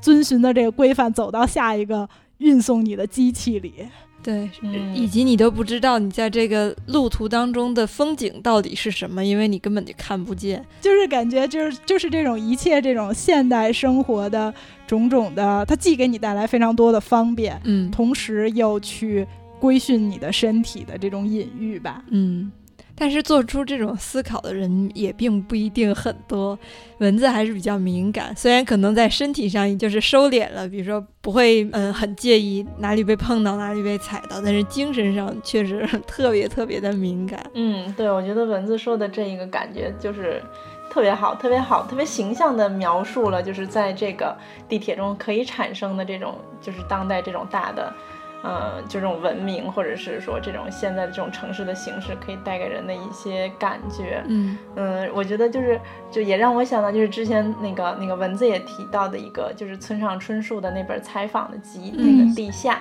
[0.00, 3.74] 遵循的这个规范走到下一个运送你的机器里，
[4.22, 4.48] 对，
[4.94, 10.64] 以及你都不知道你在这个路途当中的风景到底是什么，因为你根本就看不见。
[10.80, 14.54] 就是感觉就是就是这种一切这种现代生活的
[14.86, 19.26] 种种的，它既给你带来非常多的方便，嗯，同时又去
[19.58, 22.50] 规训你的身体的这种隐喻吧，嗯。
[22.94, 26.58] 但是做出这种思考的人也并不一定很多，
[26.98, 37.44] 蚊子还是比较敏感，虽然可能在身体上就是收敛了，比如说不会嗯很介意哪里被碰到哪里被踩到，但是精神上确实 特别特别的敏感。
[37.54, 40.42] 嗯，对，我觉得蚊子说的这一个感觉就是
[40.90, 44.36] 特别好，特别好，特别形象的描述了就是在这个
[44.68, 47.92] 地铁中可以产生的这种就是当代这种大的。
[48.44, 54.22] 嗯，就这种文明，或者是说这种现在的这种城市的形式，可以带给人的一些感觉。
[54.26, 55.80] 嗯嗯，我觉得就是
[56.10, 62.80] 就也让我想到，就是之前那个那个文字也提到的一个，就是村上春树的那本采访的集，那个地下。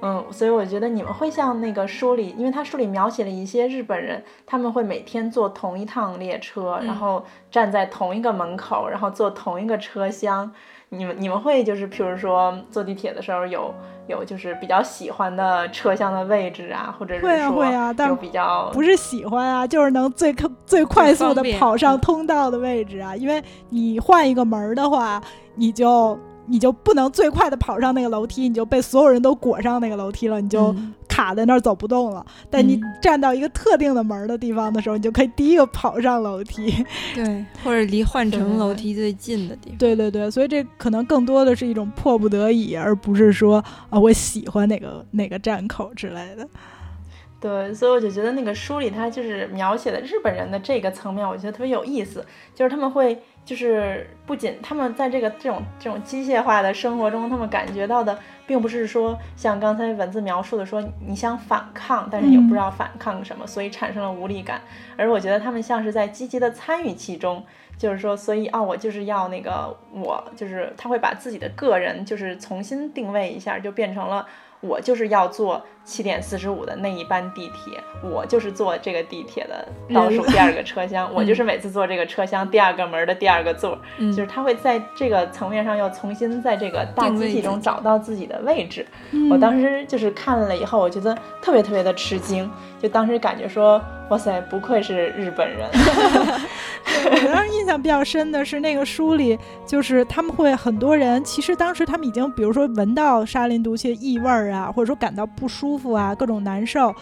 [0.00, 10.52] 嗯，所以我觉得你们会像那个书里，因为他书里描写了一些日本人，他们会每天坐同一趟列车，然后站在同一个门口，然后坐同一个车厢。
[10.90, 13.74] 你们你们会就是，譬如说坐地铁的时候有
[14.06, 25.22] 有就是比较喜欢的车厢的位置啊，或者是会啊会啊，但比较不是喜欢啊，就是能最快最快速的跑上通道的位置啊，因为你换一个门的话，
[25.54, 26.18] 你就。
[26.50, 30.74] 你就不能最快的跑上那个楼梯，你就被所有人都裹上那个楼梯了，你就
[31.18, 32.24] 卡在那儿走不动了。
[32.48, 36.72] 但你站到一个特定的门的地方的时候，你就可以第一个跑上楼梯。
[37.12, 39.78] 对，或者离换乘楼梯最近的地方。
[39.78, 46.48] 对 对对，所以这可能更多的是一种迫不得已，而不是说啊我喜欢哪个哪个站口之类的。
[47.40, 53.20] 对，所以我就觉得那个书里他就是描写的日本人的这个层面，我觉得特别有意思，就是他们会。
[53.48, 64.60] 就是不仅他们在这个这种这种机械化的生活中，他们感觉到的并不是说像刚才文字描述的说你想反抗，但是你又不知道反抗什么，所以产生了无力感。
[64.98, 67.42] 而我觉得他们像是在积极的参与其中，
[67.78, 74.26] 就是说，所以啊，我就是要那个，我就是他会把自己的个人就是重新定位一下，就变成了。
[74.60, 88.86] 我就是要做七点四十五的那一班地铁，我就是坐这个地铁的倒数第二个车厢， 我就是每次坐这个车厢第二个门的第二个座，就是他会在这个层面上又重新在这个大机器中找到自己的位置。
[89.30, 93.80] 我当时就是看了以后，我觉得特别特别的吃惊，就当时感觉说，
[94.10, 95.66] 哇塞，不愧是日本人。
[97.04, 106.94] 我当时印象比较深的是那个书里，就是他们会很多人，其实当时他们已经，比如说闻到沙林毒气异味儿啊，或者说感到不舒服啊，各种难受，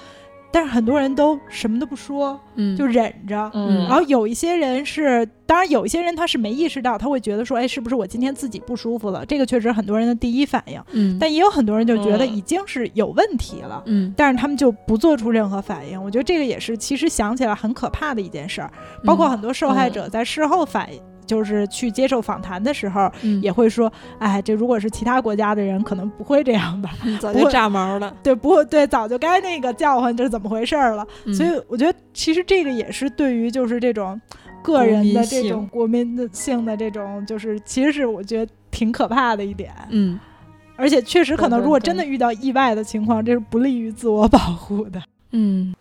[0.52, 3.50] 但是很多人都什么都不说，嗯，就忍着。
[3.54, 9.24] 嗯然后有一些人是，当然有一些人他是没意识到，他会觉得说，哎，是不是我今天自己不舒服了？
[9.26, 13.82] 这个确实很多人的第一反应，嗯，但也有很多人就觉得嗯已经是有问题了。
[13.86, 18.70] 嗯，但是他们就不做出任何反应，我觉得这个也是其实想起来很可怕的一件事儿。
[19.04, 20.88] 包括很多受害者在事后反，
[21.26, 26.90] 就是去接受访谈的时候，嗯也会说，哎，这如果是其他国家的人，可能不会这样吧？
[27.04, 28.14] 嗯早就炸毛了。
[28.22, 31.06] 对，不会，对，早就该那个叫唤，这是怎么回事儿了？
[31.24, 34.20] 嗯所以我觉得，其实这个也是对于就是这种
[34.62, 39.72] 个人的这种国民的性的这种，就是其实是我觉得挺可怕的一点。
[39.90, 40.18] 嗯
[40.78, 45.02] 而且确实可能，如果真的遇到意外的情况，这是不利于自我保护的。
[45.30, 45.74] 嗯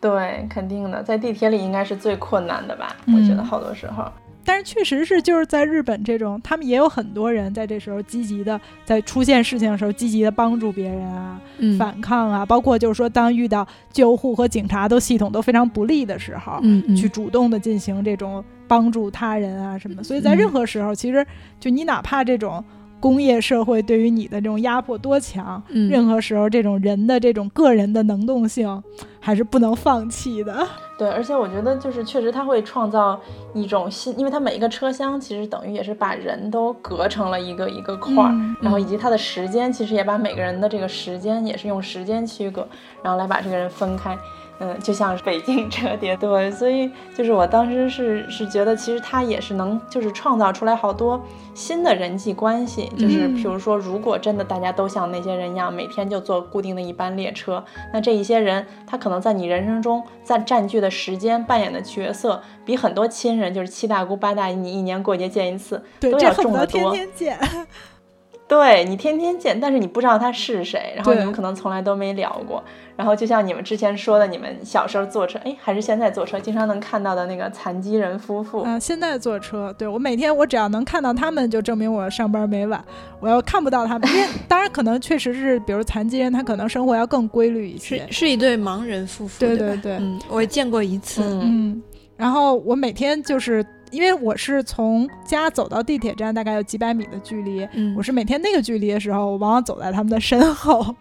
[0.00, 2.96] 对，肯定的，在地铁里应该是最困难的吧？
[3.06, 4.10] 嗯我觉得好多时候。
[4.50, 20.02] 但是确实是，就是在日本这种，他们也有很多人在这时候积极的，在出现事情的时候积极的帮助别人啊，嗯，反抗啊，包括就是说，当遇到救护和警察都系统都非常不利的时候，嗯嗯去主动的进行这种帮助他人啊什么。
[20.02, 21.24] 所以在嗯任何时候，其实
[21.60, 22.64] 就你哪怕这种
[22.98, 28.82] 工业社会对于你的这种压迫多强，嗯任何时候这种人的这种个人的能动性
[29.20, 30.66] 还是不能放弃的。
[31.00, 33.18] 对，而且我觉得就是确实它会创造
[33.54, 42.68] 一种新，因为它每一个车厢其实等于也是把人都隔成了一个一个块儿，嗯然后以及它的时间其实也把每个人的这个时间也是用时间区隔，
[43.02, 44.14] 然后来把这个人分开。
[44.62, 51.18] 嗯，就像是北京折叠，对，所以就是我当时是是觉得，其实它也是能就是创造出来好多
[51.54, 66.92] 新的人际关系，就是嗯比如说，如果真的大家都像那些人一样，每天就坐固定的一班列车，那这一些人他可能在你人生中在占据的时间扮演的角色，比很多亲人就是七大姑八大姨，你一年过节见一次，对，都要重得多。
[66.92, 67.38] 天天见。
[68.46, 72.60] 对你天天见，但是你不知道他是谁，然后你们可能从来都没聊过。
[73.00, 78.60] 然后就像你们之前说的，你们小时候坐车，哎，还是现在坐车，经常能看到的那个残疾人夫妇。
[78.60, 82.84] 啊、现在坐车，对我每天我只要能看到他们，就证明我上班没晚。
[83.18, 88.12] 我要看不到他们，因为 当然可能确实是，比如残疾人，他可能生活要更规律一些是。
[88.12, 89.98] 是一对盲人夫妇，对对对
[90.28, 91.82] 我也见过一次，嗯嗯，
[92.18, 100.94] 然后我每天就是因为我是从家走到地铁站大概有几百米的距离，嗯，我是每天那个距离的时候，我往往走在他们的身后，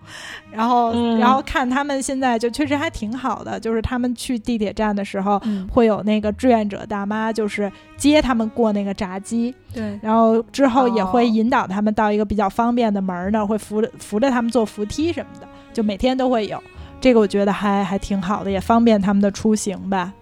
[0.51, 5.39] 然后、嗯然后看他们现在就确实还挺好的，就是他们去地铁站的时候。
[5.43, 16.61] 嗯，会有那个志愿者大妈，就是接他们过那个闸机，对，然后之后也会哦引导他们到一个比较方便的门儿那儿，会扶着扶着他们坐扶梯什么的，就每天都会有。
[16.99, 20.13] 这个我觉得还还挺好的，也方便他们的出行吧。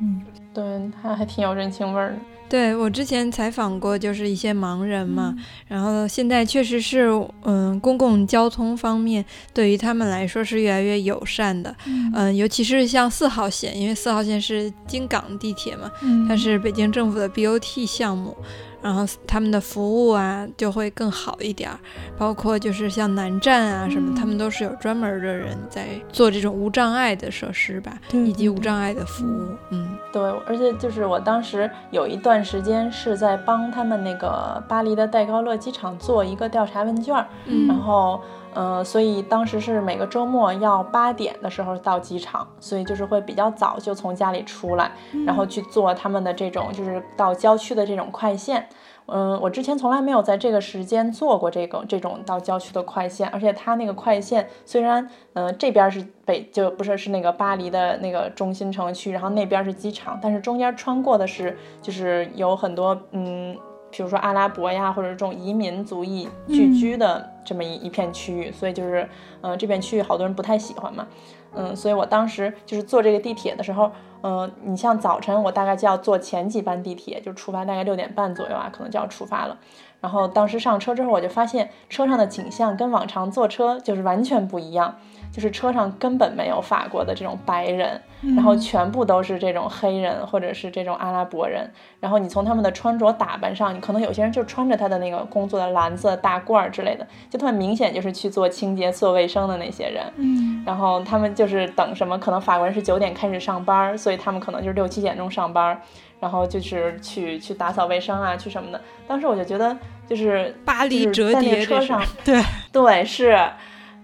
[0.00, 0.20] 嗯，
[0.54, 2.16] 对，他还挺有人情味儿的。
[2.48, 5.44] 对我之前采访过，就是一些盲人嘛，嗯。
[5.66, 7.10] 然后现在确实是，
[7.42, 9.22] 嗯，公共交通方面
[9.52, 12.10] 对于他们来说是越来越友善的，嗯。
[12.14, 16.26] 嗯，尤其是像四号线，因为四号线是京港地铁嘛，嗯。
[16.26, 18.34] 它是北京政府的 BOT 项目，
[18.82, 21.78] 然后他们的服务啊就会更好一点儿，
[22.16, 24.14] 包括就是像南站啊什么，嗯。
[24.14, 29.96] 他们都是有专门的人在做这种无障碍的设施吧，对以及无障碍的服务，嗯。
[30.12, 37.66] 对，而且就是我当时有一段时间是在帮他们那个巴黎的戴高乐机场做一个调查问卷儿，嗯。
[37.66, 38.20] 然后，
[38.58, 44.90] 呃，所以当时是每个周末要八点的时候到机场，所以就是会比较早就从家里出来，
[45.24, 48.68] 然后去坐他们的这种就是到郊区的这种快线。
[49.06, 63.56] 嗯，我之前从来没有在这个时间坐过这个这种到郊区的快线，而且它那个快线虽然，嗯、这边是北就不是是那个巴黎的那个中心城区，然后那边是机场，但是中间穿过的是就是有很多嗯，
[63.90, 69.08] 比如说阿拉伯呀，或者这种移民族裔聚居的这么一一片区域，所以就是，
[69.40, 71.06] 嗯、这片区域好多人不太喜欢嘛，
[71.54, 73.90] 嗯，所以我当时就是坐这个地铁的时候，
[74.22, 79.56] 嗯、你像早晨我大概就要坐前几班地铁，就出发大概六点半左右啊，可能就要出发了。
[80.00, 84.96] 然后当时上车之后，我就发现车上的景象跟往常坐车就是完全不一样，
[85.32, 88.00] 就是车上根本没有法国的这种白人，
[88.34, 91.70] 然后全部都是这种黑人或者是这种阿拉伯人。
[92.00, 100.04] 然后你从他们的穿着打扮上，你可能有些人就穿着他的那个工作的蓝色大褂儿之类的，就他们明显就是去做清洁、做卫生的那些人。
[100.16, 105.80] 嗯然后他们就是等什么，可能法国人是九点开始上班儿，所以他们可能就是六七点钟上班儿，
[106.20, 108.80] 然后就是去去打扫卫生啊，去什么的。
[109.06, 109.76] 当时我就觉得，
[110.06, 113.38] 就是巴黎折叠车上， 对对是，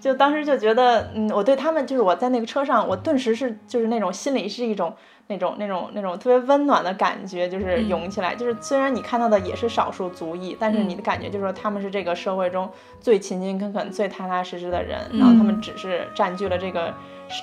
[0.05, 4.95] 就当时就觉得，嗯，我对他们就是我在那个车上，我顿时是就是那种心里是一种
[5.29, 8.35] 那种那种那种特别温暖的感觉，就是嗯涌起来。
[8.35, 16.93] 就是虽然你看到的也是少数族裔，但是嗯你的感觉就是说他们是这个社会中最勤勤恳恳、最踏踏实实的人，嗯然后他们只是占据了这个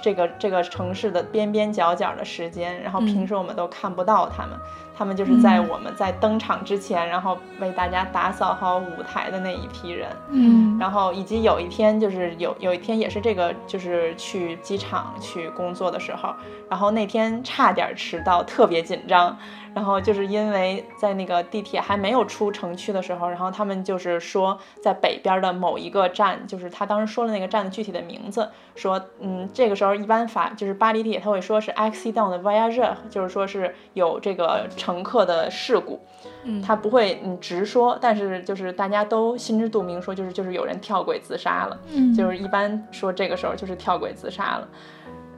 [0.04, 4.56] 这个这个城市的边边角角的时间，然后平时我们都看不到他们。
[4.98, 16.34] 他们就是在我们在登场之前，然后为大家打扫好舞台的那一批人，嗯，然后以及有一天就是有有一天也是这个就是去机场去工作的时候，
[16.70, 19.38] 然后那天差点迟到，特别紧张。
[19.74, 36.00] 然后就是因为在那个地铁还没有出城区的时候，然后他们就是说在北边的某一个站，就是他当时说了那个站的具体的名字，说嗯这个时候一般法就是巴黎地铁他会说是 accident voyageur，就是说是有这个乘客的事故，
[36.44, 44.68] 嗯他不会嗯直说，但是就是大家都心知肚明说就是就是有人跳轨自杀了，嗯就是一般说这个时候就是跳轨自杀了。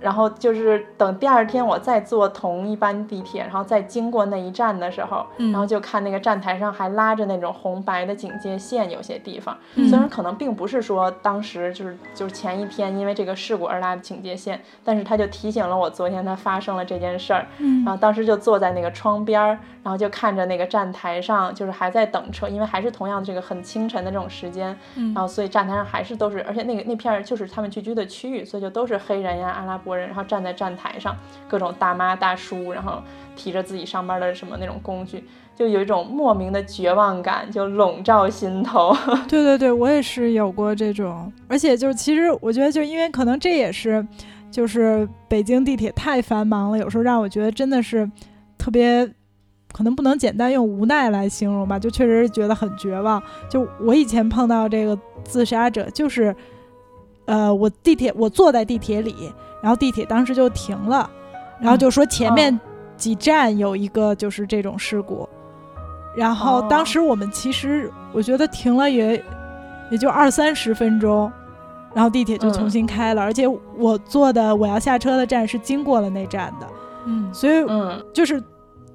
[0.04, 17.84] 然后就是等第二天我再坐同一班地铁，然后再经过那一站的时候，嗯然后就看那个站台上还拉着那种红白的警戒线，有些地方、嗯虽然可能并不是说当时就是就是前一天因为这个事故而拉的警戒线，但是他就提醒了我昨天他发生了这件事儿，嗯。
[17.86, 31.16] 然后当时就坐在那个窗边儿，然后就看着那个站台上就是还在等车，因为还是同样的这个很清晨的这种时间，嗯然后所以站台上还是都是，而且那个那片儿就是他们聚居的区域，所以就都是黑人呀、阿拉伯然后站在站台上，
[31.48, 33.02] 各种大妈大叔，然后
[33.36, 35.24] 提着自己上班的什么那种工具，
[35.56, 38.96] 就有一种莫名的绝望感就笼罩心头。
[39.28, 44.06] 对对对，我也是有过这种，而且就是其实我觉得，就因为可能这也是，
[44.52, 48.10] 就是北京地铁太繁忙了，有时候让我觉得真的是
[48.58, 49.06] 特别，
[49.72, 53.22] 可能不能简单用无奈来形容吧，就确实是觉得很绝望。
[53.50, 56.36] 就我以前碰到这个自杀者，就是，
[57.26, 59.32] 呃，我地铁我坐在地铁里，
[59.64, 61.10] 然后地铁当时就停了，
[61.58, 62.60] 然后就说前面哦。
[62.96, 65.28] 几站有一个就是这种事故。
[66.16, 66.68] 然后哦。
[66.70, 69.22] 当时我们其实我觉得停了也
[69.90, 71.32] 也就二三十分钟，
[71.94, 73.48] 然后地铁就重新开了，而且
[73.78, 76.68] 我坐的我要下车的站是经过了那站的，
[77.06, 78.06] 嗯所以嗯。
[78.14, 78.42] 就是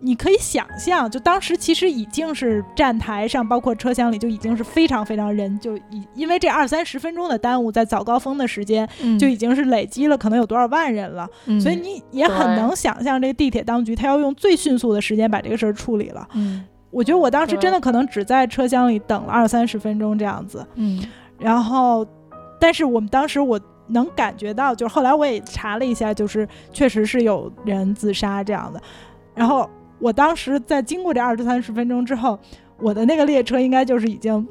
[0.01, 9.19] 你可以想象，就当时其实已经是站台上，包括车厢里就已经是非常非常人，就已因为这二三十分钟的耽误，在早高峰的时间嗯。
[9.19, 11.61] 就已经是累积了可能有多少万人了，嗯。
[11.61, 16.29] 所以你也很能想象这个地铁当局他要用最迅速的时间把这个事儿处理了。
[16.35, 21.05] 嗯我觉得我当时真的可能只在车厢里等了二三十分钟这样子，嗯。
[21.39, 22.07] 然后，
[22.59, 28.81] 但是我们当时我能感觉到，就是后来我也查了一下，就是确实是有人自杀这样的。
[29.35, 29.69] 然后
[29.99, 32.39] 我当时在经过这二十三十分钟之后，
[32.79, 34.47] 我的那个列车应该就是已经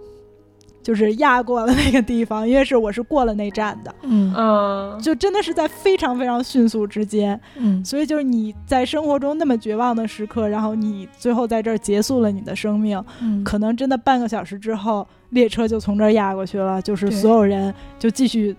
[0.84, 7.40] 就是压过了那个地方，因为是我是过了那站的，嗯嗯，就真的是在非常非常迅速之间。
[7.58, 18.56] 嗯所以就是你在生活中那么绝望的时刻，然后你最后在这儿结束了你的生命，嗯可能真的半个小时之后，列车就从这儿压过去了，就是所有人就继续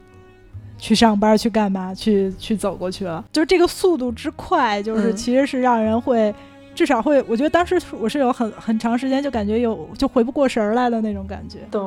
[0.78, 3.24] 去上班、去干嘛、去去走过去了。
[3.32, 6.34] 就是这个速度之快，就是嗯其实是让人会。
[6.78, 11.58] 至少会，我觉得当时我是有很很长时间就感觉有就回不过神儿来的那种感觉。
[11.72, 11.82] 对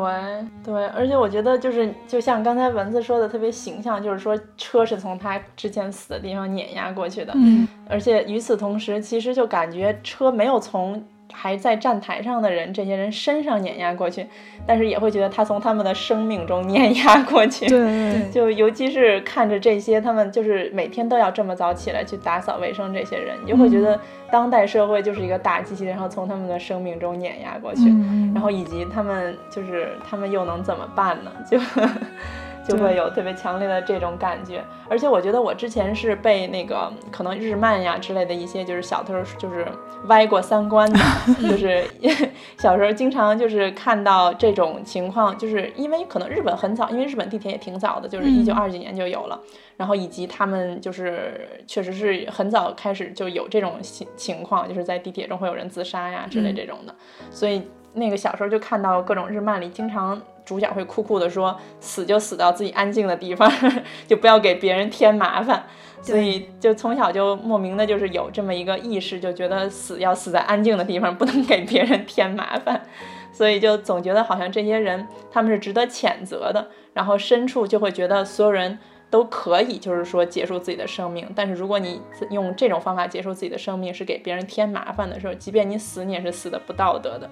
[0.61, 11.01] 对，而且我觉得就是就像刚才蚊子说的特别形象，就是说车是从他之前死的地方碾压过去的，嗯而且与此同时，其实就感觉车没有从
[11.31, 14.25] 还在站台上的人这些人身上碾压过去，
[14.65, 17.67] 但是也会觉得他从他们的生命中碾压过去。
[17.67, 23.99] 对对就尤其是看着这些，他们就是每天都要这么早起来去打扫卫生，这些人，你就会觉得
[24.31, 31.31] 当代社会就是一个大机器人，然后从他们的生命中碾压过去，嗯然后以及他们就是他们又能怎么办呢？
[31.49, 31.57] 就
[32.67, 34.63] 就会有特别强烈的这种感觉。
[34.89, 39.65] 而且我觉得我之前是被那个可能日漫呀之类的一些就是小偷就是
[40.05, 40.99] 歪过三观的，
[41.49, 41.83] 就是
[42.57, 49.39] 小时候经常就是看到这种情况，就是因为可能日本很早，因为日本地铁也挺早的，就是一九二几年就有了。
[49.77, 56.93] 然后以及他们就是确实是很早开始就有这种情情况，就是在地铁中会有人自杀呀之类这种的，
[57.31, 63.51] 所以那个小时候就看到各种日漫里，经常主角会酷酷的说死就死到自己安静的地方，
[64.07, 65.63] 就不要给别人添麻烦。
[66.01, 72.81] 所以就从小就莫名的就是有这么一个意识，就觉得死要死在安静的地方，不能给别人添麻烦。
[73.31, 78.77] 所以就总觉得好像这些人他们是值得谴责的，然后深处就会觉得所有人
[79.09, 81.27] 都可以，就是说结束自己的生命。
[81.35, 87.29] 但是如果你用这种方法结束自己的生命，是给别人添麻烦的时候，即便你死，你也是死的不道德的。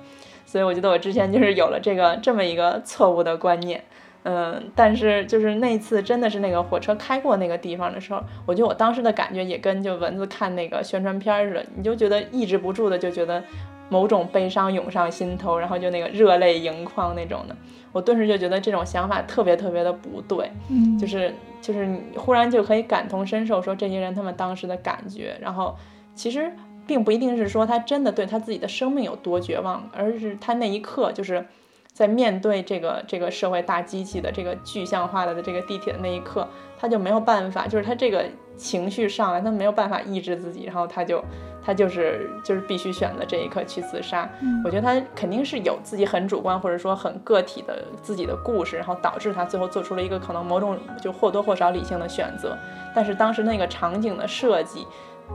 [0.50, 3.84] 所以我觉得我之前就是有了这个这么一个错误的观念，
[4.24, 13.44] 嗯，但是就是那次真的是那个火车开过那个地方的时候，我觉得我当时的感觉也跟就蚊子看那个宣传片似的，你就觉得抑制不住的就觉得
[13.90, 17.56] 某种悲伤涌上心头，然后就那个热泪盈眶那种的。
[17.92, 21.32] 我顿时就觉得这种想法特别特别的不对，嗯，就是
[21.62, 25.76] 就是你忽然就可以感同身受，说这些人他们当时的感觉，然后
[26.16, 26.52] 其实
[26.90, 31.46] 并不一定是说他真的对他自己的生命有多绝望，而是他那一刻就是
[31.94, 36.48] 在面对这个这个社会大机器的这个具象化的这个地铁的那一刻，
[36.80, 38.26] 他就没有办法，就是他这个
[38.58, 41.24] 情绪上来，他没有办法抑制自己，然后他就。
[41.62, 44.28] 他就是就是必须选择这一刻去自杀，
[44.64, 52.58] 我觉得他肯定是有自己很主观或者说很个体的自己的故事，然后导致他最后做出了一个可能某种就或多或少理性的选择。
[52.96, 54.88] 但是当时那个场景的设计，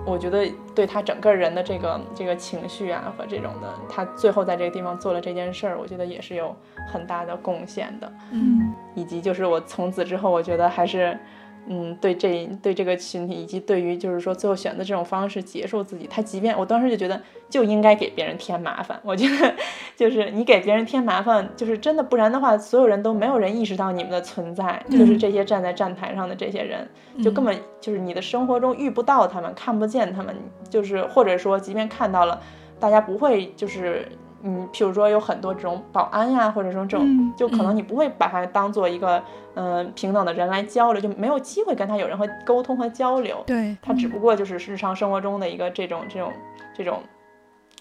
[0.06, 6.54] 我觉得对他整个人的这个这个情绪啊和这种的，他最后在这个地方做了这件事儿，我觉得也是有
[6.90, 8.12] 很大的贡献的。
[8.32, 11.18] 嗯，以及就是我从此之后，我觉得还是。
[11.66, 19.00] 嗯，对这对这个群体，以及对于就是说最后选择这种方式结束自己，他即便我当时就觉得就应该给别人添麻烦。
[19.02, 19.54] 我觉得
[19.96, 26.88] 就是你给别人添麻烦，就是真的，不然的话，所有人都没有人意识到你们的存在，就是这些站在站台上的这些人，
[27.22, 30.36] 就根本就是你的生活中遇不到他们，看不见他们，
[30.68, 32.40] 就是或者说即便看到了，
[32.78, 34.06] 大家不会就是。
[34.46, 39.22] 嗯，譬如说有很多这种保安呀，或者说这种，就可能你不会把他当做一个
[39.54, 43.42] 嗯平等的人来交流，就没有机会跟他有任何沟通和交流。
[43.46, 46.30] 对他只不过就是日常生活中的一个这种这种
[46.76, 47.00] 这种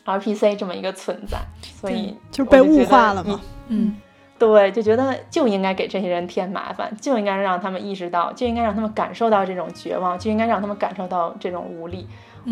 [0.05, 3.41] RPC 这么一个存在，所以就被物化了嘛。
[3.67, 3.97] 嗯，
[4.39, 12.07] 对，就觉得就应该给这些人添麻烦，就应该让他们意识到，就应该让他们感受到这种绝望，就应该让他们感受到这种无力。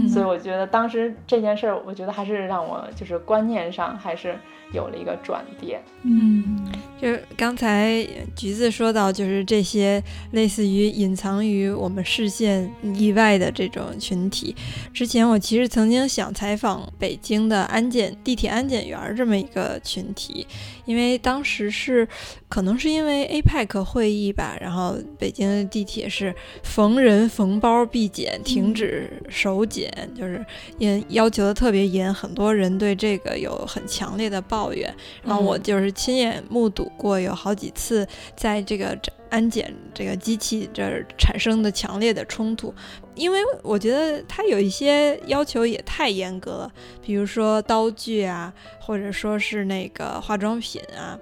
[0.08, 4.36] 所以我觉得当时这件事儿，我觉得还是让我就是观念上还是
[4.74, 5.82] 有了一个转变。
[6.04, 6.66] 嗯，
[7.00, 10.02] 就是刚才橘子说到，就是这些
[10.32, 14.56] 类似于隐藏于我们视线以外的这种群体。
[14.94, 20.48] 之前我其实曾经想采访北京的安检地铁安检员这么一个群体。
[20.86, 22.06] 因为当时是，
[22.50, 29.81] 可能是因为 APEC 会议吧，然后北京的地铁是逢人逢包必检，停止手检，
[30.14, 30.46] 就是
[30.80, 34.94] 严要求的特别严，很多人对这个有很强烈的抱怨。
[35.24, 38.06] 然后我就是亲眼目睹过有好几次
[38.36, 38.98] 在这个
[39.30, 42.74] 安检这个机器这儿产生的强烈的冲突，
[43.16, 46.72] 因为我觉得它有一些要求也太严格了，
[47.02, 48.54] 比如说刀具啊。
[48.84, 51.18] 或者说是那个化妆品啊。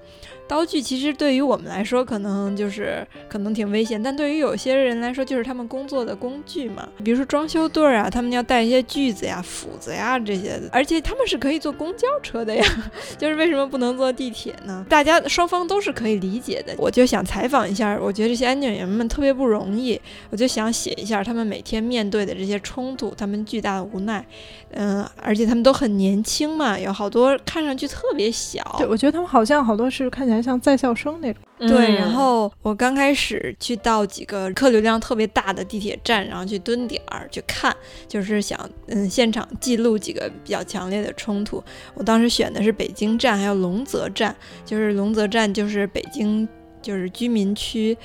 [0.50, 6.90] 刀具其实对于我们来说，可能就是可能挺危险，但对于有些人来说，就是他们工作的工具嘛。
[7.06, 12.66] 比如说装修队啊，他们要带一些锯子呀、斧子呀这些的，而且他们是可以坐公交车的呀。
[13.20, 14.84] 就是为什么不能坐地铁呢？
[14.90, 16.74] 大家双方都是可以理解的。
[16.80, 20.02] 我就想采访一下，我觉得这些安检员们特别不容易，
[20.32, 24.26] 我就想写一下他们每天面对的这些冲突，他们巨大的无奈。
[24.72, 28.64] 嗯，而且他们都很年轻嘛，有好多看上去特别小。
[28.80, 30.39] 对，我觉得他们好像好多是看起来。
[30.42, 31.96] 像在校生那种，对。
[31.96, 37.76] 然后我刚开始去到几个客流量特别大的地铁站，然后去蹲点儿去看，
[38.08, 38.58] 就是想
[38.88, 41.64] 嗯现场记录几个比较强烈的冲突。
[41.94, 44.36] 我当时选的是北京站，还有龙泽站，
[44.66, 46.48] 就是龙泽站就是北京。
[46.82, 47.98] 就是居民区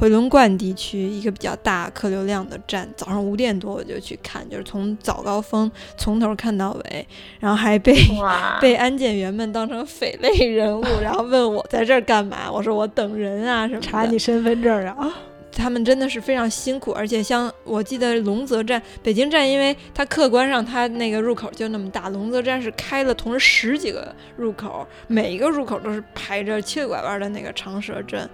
[0.00, 7.06] 回龙观地区一个比较大客流量的站，早上五点多我就去看，就是从早高峰从头看到尾，
[7.38, 7.94] 然后还被
[8.60, 15.12] 被安检员们当成匪类人物，然后问我在这儿干嘛，我说我等人啊什么，查你身份证啊。
[15.52, 28.28] 他们真的是非常辛苦，而且像我记得龙泽站、北京站，因为它客观上它那个入口就那么大，龙泽站是开了同时十几个入口，每一个入口都是排着七个拐弯的那个长蛇阵。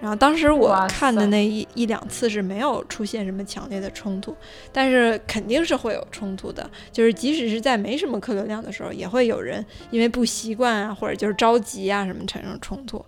[0.00, 4.34] 然后当时我看的那一一两次是没有出现什么强烈的冲突，
[4.72, 13.04] 但是肯定是会有冲突的，就是即使是在没什么客流量的时候，也会有人因为不习惯啊，或者就是着急啊什么产生冲突。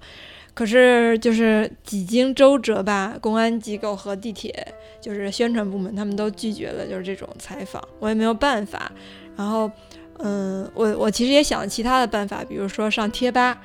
[0.54, 4.66] 可是，就是几经周折吧，公安机构和地铁
[5.00, 8.92] 就是宣传部门，他们都拒绝了，就是这种采访，我也没有办法。
[9.36, 9.68] 然后，
[10.20, 13.60] 嗯，我我其实也想了其他的办法，比如说上贴吧，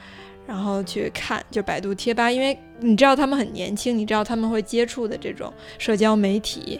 [0.48, 6.80] 然后去看，就百度贴吧，因为你知道他们很年轻，你知道他们会接触的这种社交媒体。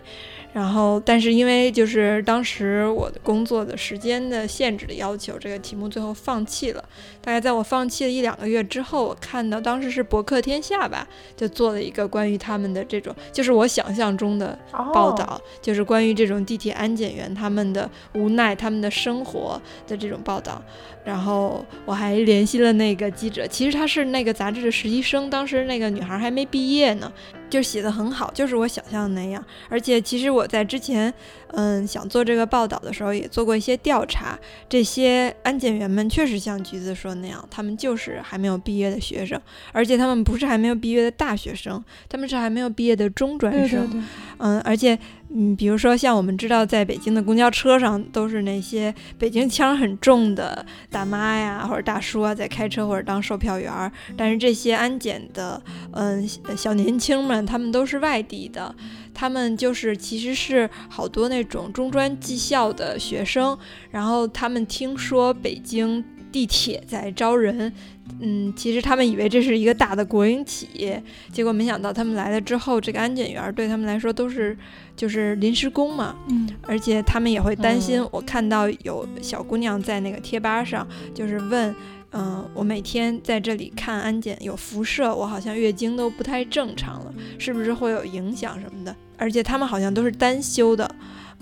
[0.52, 6.84] 然后，但是因为就是当时我的工作的时间的限制的要求，这个题目最后放弃了。
[7.22, 11.08] 大概在我放弃了一两个月之后，我看到当时是博客天下吧，
[11.38, 14.58] 就做了一个关于他们的这种，就是我想象中的
[14.92, 20.60] 报道，就是关于这种地铁安检员他们的无奈、他们的生活的这种报道。
[21.06, 27.12] 然后我还联系了那个记者，其实他是那个杂志的实习生，当时那个女孩还没毕业呢。
[27.50, 29.44] 就写的很好，就是我想象的那样。
[29.70, 31.14] 而且其实我在之前，
[31.54, 34.38] 嗯，想做这个报道的时候，也做过一些调查。
[34.68, 39.40] 这些安检员们确实像橘子说的那样，他们就是还没有毕业的学生，
[39.72, 44.06] 而且他们不是还没有毕业的大学生，他们是还没有毕业的中专生。
[44.38, 44.98] 嗯，而且。
[45.32, 53.92] 嗯，比如说像我们知道，在北京的公交车上都是那些北京腔很重的大妈呀，或者大叔啊，在开车或者当售票员儿。
[54.18, 55.62] 但是这些安检的，
[55.92, 56.28] 嗯，
[56.58, 58.74] 小年轻们，他们都是外地的，
[59.14, 63.58] 他们就是其实是好多那种中专技校的学生。
[63.92, 67.72] 然后他们听说北京地铁在招人，
[68.20, 71.02] 嗯，其实他们以为这是一个大的国营企业，
[71.32, 74.58] 结果没想到他们来了之后，这个安检员对他们来说都是。
[75.00, 78.06] 就是临时工嘛，嗯，而且他们也会担心。
[78.12, 81.74] 我看到有小姑娘在那个贴吧上，就是问，
[82.12, 88.96] 嗯，我每天在这里看安检有辐射，我好像月经都不太正常了，是不是会有影响什么的？
[89.18, 90.90] 而且他们好像都是单休的，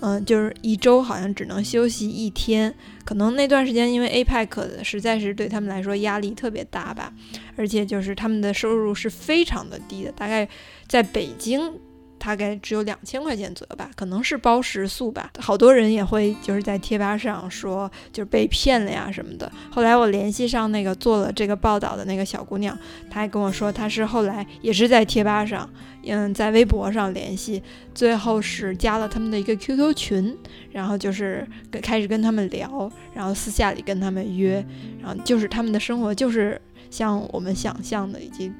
[0.00, 2.74] 嗯，就是一周好像只能休息一天，
[3.04, 7.12] 可能那段时间因为 APEC 实在是对他们来说压力特别大吧，
[7.56, 10.48] 而且就是他们的收入是非常的低的，大概
[10.86, 11.72] 在北京。
[12.18, 15.30] 大概只有两千块钱左右吧，可能是包食宿吧。
[15.38, 19.50] 好多人也会就是在贴吧上说，就是被骗了呀什么的。
[19.70, 22.76] 后来我联系上那个做了这个报道的那个小姑娘，
[23.10, 25.68] 她还跟我说，她是后来也是在贴吧上，
[26.04, 27.62] 嗯，在微博上联系，
[27.94, 30.36] 最后是加了他们的一个 QQ 群，
[30.72, 31.46] 然后就是
[31.82, 34.64] 开始跟他们聊，然后私下里跟他们约，
[35.00, 38.52] 然后就是他们的生活就是像我们想象的，已经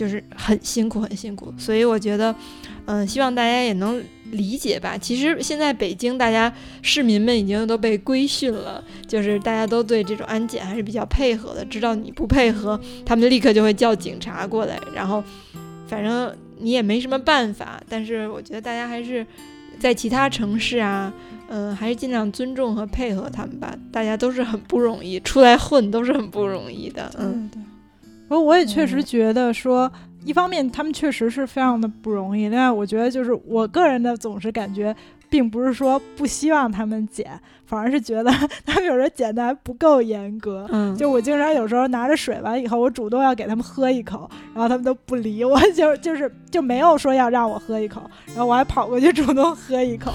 [0.00, 2.34] 就是很辛苦很辛苦，所以我觉得。
[2.86, 4.02] 嗯，希望大家也能
[4.32, 4.98] 理解吧。
[4.98, 6.52] 其实现在北京，大家
[6.82, 11.64] 市民们已经都被规训了，就是大家都对这种安检还是比较配合的。
[11.66, 14.76] 知道你不配合，他们立刻就会叫警察过来。
[14.92, 15.22] 然后，
[15.86, 17.80] 反正你也没什么办法。
[17.88, 19.24] 但是我觉得大家还是
[19.78, 21.12] 在其他城市啊，
[21.48, 23.72] 嗯，还是尽量尊重和配合他们吧。
[23.92, 27.12] 大家都是很不容易，出来混都是很不容易的。
[27.18, 27.48] 嗯，
[28.30, 29.92] 我我也确实觉得说。
[30.22, 32.50] 一方面，他们确实是非常的不容易。
[32.50, 34.94] 另外，我觉得就是我个人的总是感觉，
[35.30, 37.26] 并不是说不希望他们减，
[37.64, 38.30] 反而是觉得
[38.66, 40.68] 他们有时候减的还不够严格。
[40.70, 50.12] 嗯，就我经常有时候拿着水完以后，我主动要给他们喝一口，然后他们都不理我， 就就是就没有说要让我喝一口，然后我还跑过去主动喝一口。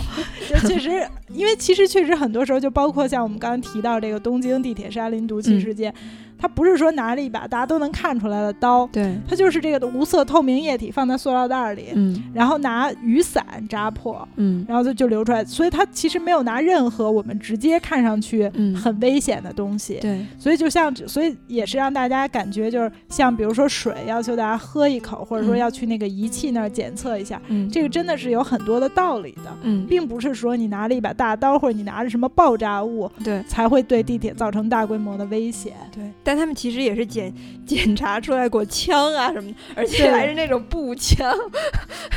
[0.47, 5.91] 就确实，因为其实确实很多时候，就包括像我们刚刚提到这个东京地铁沙林毒气事件。
[6.37, 37.05] 它不是说拿着一把大家都能看出来的刀，对，它就是这个无色透明液体放在塑料袋里，嗯，然后拿雨伞扎破，嗯，然后就就流出来，所以它其实没有拿任何我们直接看上去很危险的东西，对，所以就像，所以也是让大家感觉就是像比如说水，要求大家喝一口，或者说要去那个仪器那儿检测一下，嗯，这个真的是有很多的道理的，嗯，并不是说你拿了一把大刀或者你拿着什么爆炸物，对，才会对地铁造成大规模的危险，对，但他们其实也是。
[37.05, 37.31] 检
[37.67, 41.31] 检查出来过枪啊什么的， 而且还是那种步枪。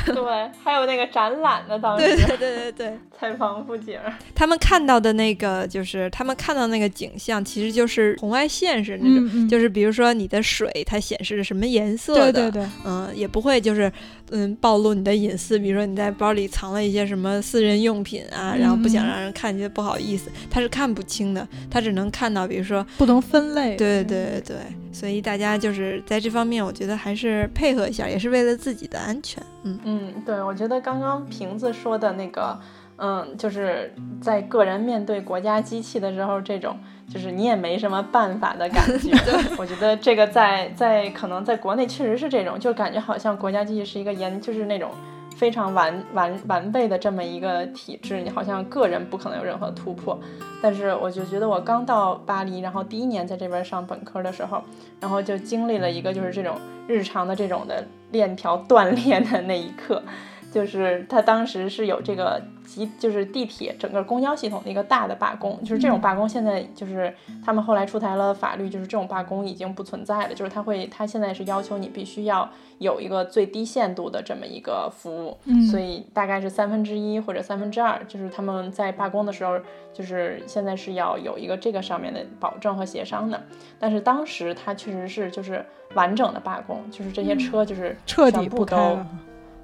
[0.03, 2.05] 对，还有那个展览的当时。
[2.05, 3.97] 对对对对对， 采访布景。
[4.33, 13.91] 他们看到的那个，就是他们看到那个景象，其实就是红外线是那种，就是比如说你的水，它显示什么颜色的，对对对，嗯，也不会就是
[14.31, 23.75] 嗯暴露你的隐私，比如说你在包里藏了一些什么私人用品啊，然后不想让人看觉得不好意思，他是看不清的，他只能看到，比如说不同分类。
[23.77, 24.57] 对对对对。
[24.91, 29.41] 所以大家就是在这方面，我觉得还是配合一下，也是为了自己的安全。
[29.63, 32.59] 嗯嗯，对，我觉得刚刚瓶子说的那个，
[32.97, 36.77] 嗯，就是在个人面对国家机器的时候，这种
[37.07, 39.11] 就是你也没什么办法的感觉。
[39.57, 44.91] 我觉得这个在在可能在国内确实是这种，就感觉好像国家机器是一个严，就是那种。
[45.39, 50.19] 非常完完完备的这么一个体制，你好像个人不可能有任何突破。
[50.61, 54.61] 但是我就觉得我刚到巴黎，然后第一年在这边上本科的时候，
[54.99, 56.57] 然后就经历了一个就是这种
[56.89, 60.03] 日常的这种的链条断裂的那一刻。
[60.51, 67.13] 就是他当时是有这个集，就是地铁整个公交系统的一个大的罢工，就是这种罢工现在就是
[67.45, 72.49] 他们后来出台了法律，就是这种罢工已经不存在了，就是他会他现在是要求你必须要
[72.79, 75.37] 有一个最低限度的这么一个服务，
[75.69, 79.59] 所以大概是三分之一或者三分之二，就是他们在罢工的时候，
[79.93, 83.39] 就是现在是要有一个这个上面的保证和协商的，
[83.79, 85.63] 但是当时他确实是就是
[85.93, 88.97] 完整的罢工，就是这些车就是彻底全部都。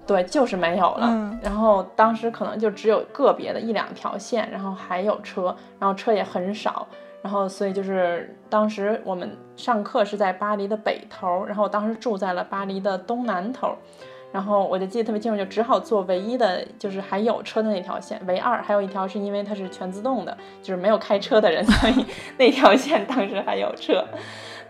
[0.08, 1.08] 对，就是没有了。
[1.10, 6.88] 嗯然后当时可能就只有个别的一两条线，然后还有车，然后车也很少。
[7.22, 13.76] 然后所以就是当时我们上课是在巴黎的北头，然后我当时住在了巴黎的东南头。
[14.32, 18.62] 然后我就记得特别清楚，就只好坐唯一的就是还有车的那条线，唯二。
[18.62, 22.06] 还有一条是因为它是全自动的，就是没有开车的人，所以
[22.38, 24.04] 那条线当时还有车。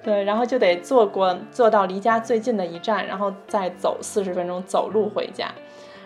[0.06, 5.52] 对，然后就得坐过坐到离家最近的一站，然后再走四十分钟走路回家。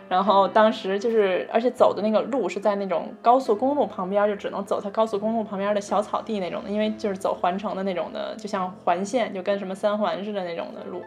[0.08, 11.04] 然后当时就是，而且走的那个路是在那种高速公路旁边，就只能走它高速公路旁边的小草地那种的，因为就是走环城的那种的，就像环线，就跟什么三环似的那种的路。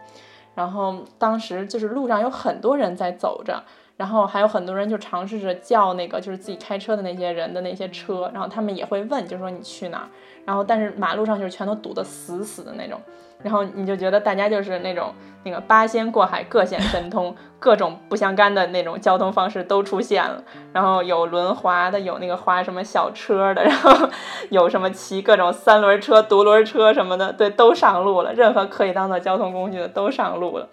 [0.55, 3.65] 然后当时就是路上有很多人在走着，
[4.03, 10.09] 然后还有很多人就尝试着叫那个就是自己开车的那些人的那些车，然后他们也会问，就说你去哪儿？
[10.45, 13.01] 然后但是马路上就是全都堵得死死的那种，
[13.45, 15.15] 然后你就觉得大家就是那种
[15.45, 20.43] 那个八仙过海各显神通，各种不相干的那种交通方式都出现了，
[20.73, 24.09] 然后有轮滑的，有那个滑什么小车的，然后
[24.51, 30.69] 有什么骑各种三轮车、独轮车什么的，对，都上路了，任何可以当做交通工具的都上路了，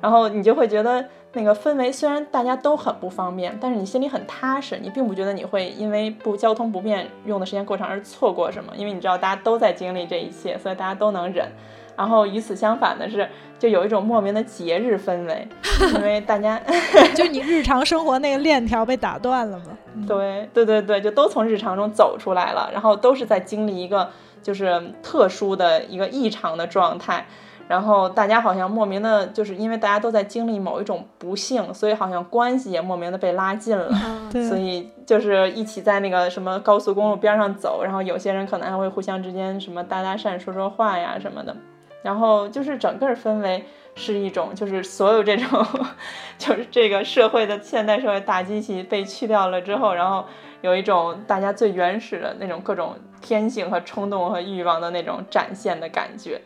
[0.00, 1.06] 然后你就会觉得。
[1.34, 11.48] 那个氛围虽然大家都很不方便，但是你心里很踏实，你并不觉得你会因为不交通不便用的时间过长而错过什么，因为你知道大家都在经历这一切，所以大家都能忍。
[11.94, 13.28] 然后与此相反的是，
[13.58, 15.46] 就有一种莫名的节日氛围，
[15.94, 16.60] 因为大家
[17.14, 20.06] 就你日常生活那个链条被打断了嘛？
[20.08, 24.10] 对对对对，就都从日常中走出来了，然后都是在经历一个
[24.42, 27.26] 就是特殊的一个异常的状态。
[27.68, 33.90] 然后大家好像莫名的，就是因为大家都在经历某一种不幸，所以好像关系也莫名的被拉近了。
[34.30, 41.56] 对所以就是一起在那个什么高速公路边上走，然后有些人可能还会互相之间什么搭搭讪、说说话呀什么的。
[42.02, 43.64] 然后就是整个氛围
[43.94, 45.64] 是一种，就是所有这种，
[46.36, 50.24] 就是这个社会的现代社会大机器被去掉了之后，然后
[50.62, 56.40] 有一种大家最原始的那种各种天性和冲动和欲望的那种展现的感觉。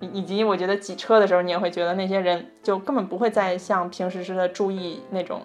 [0.00, 5.42] 以以及我觉得挤车的时候，你也会觉得那些人就根本不会再像平时似的注意那种，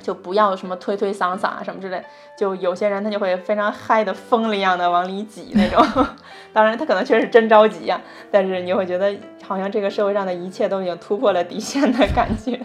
[0.00, 2.02] 就不要什么推推搡搡啊什么之类。
[2.38, 6.06] 就有些人他就会非常嗨的疯了一样的往里挤那种。
[6.52, 9.14] 当然他可能确实真着急呀、但是你会觉得
[9.46, 12.58] 好像这个社会上的一切都已经突破了底线的感觉。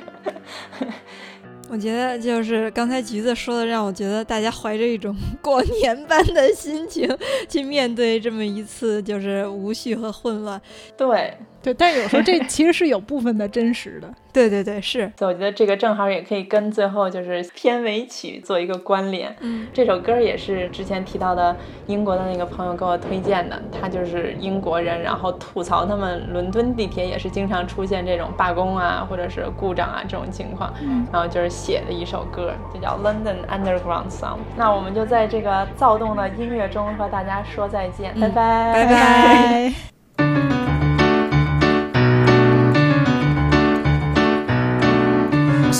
[1.67, 7.09] 我觉得就是刚才橘子说的，让我觉得大家怀着一种过年般的心情
[7.49, 10.61] 去面对这么一次就是无序和混乱。
[10.95, 11.35] 对，
[11.65, 14.07] 对，但是有时候这 其实是有部分的真实的。
[14.31, 19.33] 对对对，是，所以我觉得这个正好也可以跟最后就是片尾曲做一个关联。
[19.39, 21.55] 嗯，这首歌也是之前提到的
[21.87, 30.73] 英国的那个朋友给我推荐的，他就是英国人，然后吐槽他们伦敦地铁也是经常出现这种罢工啊，或者是故障啊这种情况，
[31.13, 34.35] 然后就是写的一首歌，就叫《London Underground Song》。
[34.57, 39.73] 那我们就在这个躁动的音乐中和大家说再见，拜拜，拜拜。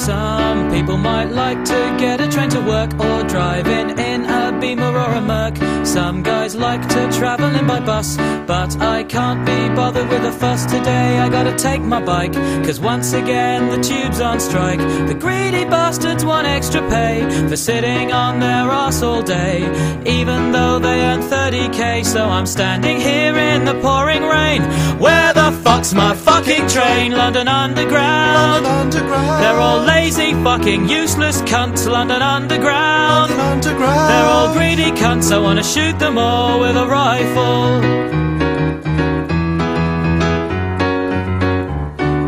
[0.06, 4.96] Some people might like to get a train to work or driving in a Beamer
[4.96, 5.75] or a Merc.
[5.86, 8.18] Some guys like to travel in by bus,
[8.48, 11.20] but I can't be bothered with a fuss today.
[11.20, 12.34] I gotta take my bike,
[12.66, 14.80] cause once again the tube's on strike.
[14.80, 19.60] The greedy bastards want extra pay for sitting on their ass all day,
[20.06, 22.04] even though they earn 30k.
[22.04, 24.64] So I'm standing here in the pouring rain.
[25.00, 27.12] Where the fuck's my fucking train?
[27.12, 28.66] London Underground.
[28.66, 29.44] London Underground.
[29.44, 31.90] They're all lazy, fucking useless cunts.
[31.90, 33.32] London Underground.
[33.32, 34.10] London Underground.
[34.10, 35.32] They're all greedy cunts.
[35.32, 37.84] I wanna shoot them all with a rifle.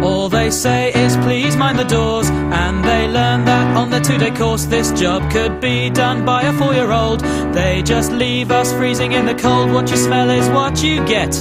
[0.03, 4.17] All they say is please mind the doors, and they learn that on the two
[4.17, 7.21] day course this job could be done by a four year old.
[7.53, 9.71] They just leave us freezing in the cold.
[9.71, 11.31] What you smell is what you get.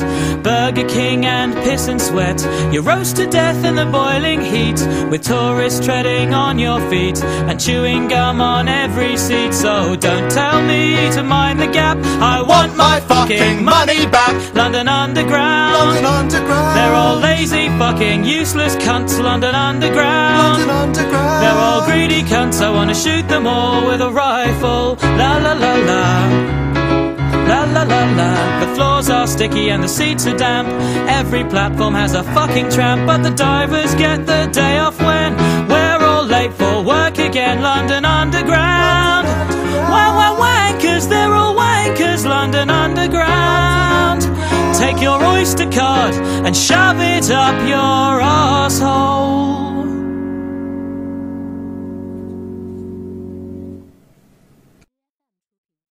[0.43, 2.41] Burger King and piss and sweat.
[2.73, 4.81] You roast to death in the boiling heat,
[5.11, 9.53] with tourists treading on your feet and chewing gum on every seat.
[9.53, 11.99] So don't tell me to mind the gap.
[12.21, 14.35] I want my fucking money back.
[14.55, 15.75] London Underground.
[15.75, 16.77] London Underground.
[16.77, 19.23] They're all lazy, fucking useless cunts.
[19.23, 20.39] London Underground.
[20.39, 20.96] London Underground.
[20.97, 24.97] They're all greedy greedy cunts, I wanna shoot them all with a rifle.
[25.19, 26.57] La la la la.
[27.49, 30.69] La la la la, the floors are sticky and the seats are damp.
[31.09, 35.37] Every platform has a fucking tramp, but the divers get the day off when
[35.69, 37.61] we're all late for work again.
[37.63, 39.27] London Underground.
[39.93, 42.25] Wow, wow, wankers, they're all wankers.
[42.25, 44.23] London Underground.
[44.77, 46.15] Take your Oyster card
[46.47, 49.96] and shove it up your asshole.